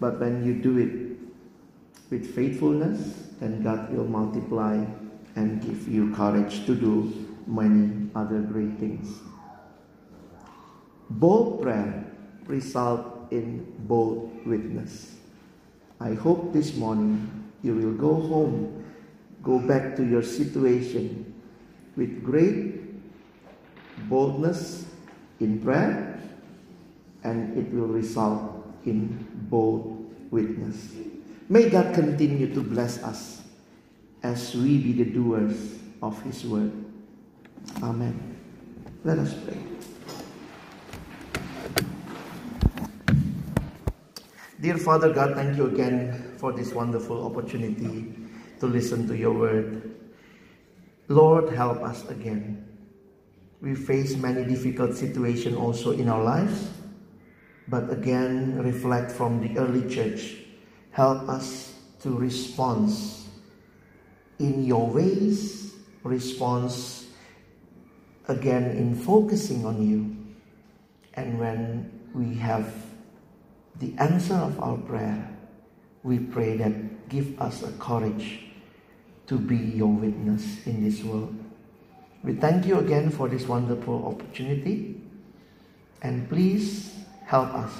but 0.00 0.18
when 0.20 0.44
you 0.44 0.54
do 0.54 0.78
it 0.78 2.10
with 2.10 2.34
faithfulness, 2.34 3.28
then 3.40 3.62
God 3.62 3.92
will 3.92 4.06
multiply 4.06 4.84
and 5.36 5.60
give 5.60 5.88
you 5.88 6.14
courage 6.14 6.64
to 6.66 6.74
do 6.74 7.26
many 7.46 8.10
other 8.14 8.40
great 8.40 8.78
things. 8.78 9.20
bold 11.10 11.62
prayer 11.62 12.04
result 12.46 13.30
in 13.30 13.64
bold 13.86 14.30
witness. 14.46 15.16
I 16.00 16.14
hope 16.14 16.52
this 16.52 16.74
morning 16.76 17.50
you 17.62 17.74
will 17.74 17.94
go 17.94 18.14
home, 18.14 18.84
go 19.42 19.58
back 19.58 19.96
to 19.96 20.04
your 20.04 20.22
situation 20.22 21.32
with 21.96 22.22
great 22.22 22.74
boldness 24.08 24.86
in 25.40 25.60
prayer, 25.60 26.05
and 27.26 27.58
it 27.58 27.66
will 27.74 27.90
result 27.90 28.62
in 28.86 29.26
bold 29.50 30.06
witness. 30.30 30.94
May 31.48 31.68
God 31.68 31.92
continue 31.92 32.54
to 32.54 32.62
bless 32.62 33.02
us 33.02 33.42
as 34.22 34.54
we 34.54 34.78
be 34.78 34.92
the 34.92 35.10
doers 35.10 35.78
of 36.02 36.14
His 36.22 36.46
word. 36.46 36.70
Amen. 37.82 38.14
Let 39.02 39.18
us 39.18 39.34
pray. 39.34 39.58
Dear 44.60 44.78
Father 44.78 45.12
God, 45.12 45.34
thank 45.34 45.56
you 45.56 45.66
again 45.66 46.34
for 46.38 46.52
this 46.52 46.72
wonderful 46.72 47.26
opportunity 47.26 48.14
to 48.60 48.66
listen 48.66 49.06
to 49.08 49.16
your 49.16 49.32
word. 49.32 49.94
Lord, 51.08 51.52
help 51.52 51.82
us 51.82 52.08
again. 52.08 52.66
We 53.60 53.74
face 53.74 54.16
many 54.16 54.44
difficult 54.44 54.96
situations 54.96 55.56
also 55.56 55.92
in 55.92 56.08
our 56.08 56.22
lives, 56.22 56.70
but 57.68 57.90
again, 57.90 58.58
reflect 58.62 59.10
from 59.10 59.40
the 59.40 59.58
early 59.58 59.88
church. 59.92 60.36
Help 60.92 61.28
us 61.28 61.74
to 62.00 62.16
respond 62.16 62.92
in 64.38 64.64
your 64.64 64.86
ways, 64.86 65.74
response 66.02 67.06
again 68.28 68.70
in 68.76 68.94
focusing 68.94 69.64
on 69.66 69.86
you. 69.86 70.16
And 71.14 71.38
when 71.38 71.90
we 72.14 72.34
have 72.36 72.72
the 73.78 73.94
answer 73.98 74.34
of 74.34 74.60
our 74.60 74.76
prayer, 74.76 75.28
we 76.02 76.18
pray 76.18 76.56
that 76.58 77.08
give 77.08 77.40
us 77.40 77.62
a 77.62 77.72
courage 77.72 78.46
to 79.26 79.38
be 79.38 79.56
your 79.56 79.92
witness 79.92 80.66
in 80.66 80.84
this 80.84 81.02
world. 81.02 81.34
We 82.22 82.34
thank 82.34 82.66
you 82.66 82.78
again 82.78 83.10
for 83.10 83.28
this 83.28 83.46
wonderful 83.46 84.06
opportunity. 84.06 85.00
And 86.02 86.28
please 86.28 86.92
help 87.26 87.52
us 87.54 87.72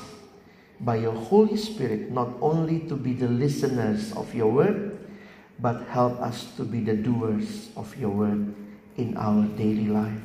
by 0.80 0.96
your 0.96 1.14
Holy 1.14 1.56
Spirit 1.56 2.10
not 2.10 2.28
only 2.42 2.80
to 2.90 2.94
be 2.94 3.14
the 3.14 3.28
listeners 3.28 4.12
of 4.12 4.34
your 4.34 4.52
word, 4.52 4.98
but 5.58 5.86
help 5.88 6.20
us 6.20 6.52
to 6.56 6.64
be 6.64 6.80
the 6.80 6.94
doers 6.94 7.70
of 7.76 7.96
your 7.96 8.10
word 8.10 8.54
in 8.96 9.16
our 9.16 9.46
daily 9.56 9.86
life. 9.86 10.20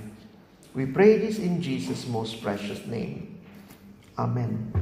We 0.74 0.86
pray 0.86 1.18
this 1.20 1.40
in 1.40 1.62
Jesus' 1.62 2.08
most 2.08 2.42
precious 2.42 2.86
name. 2.86 3.40
Amen. 4.18 4.74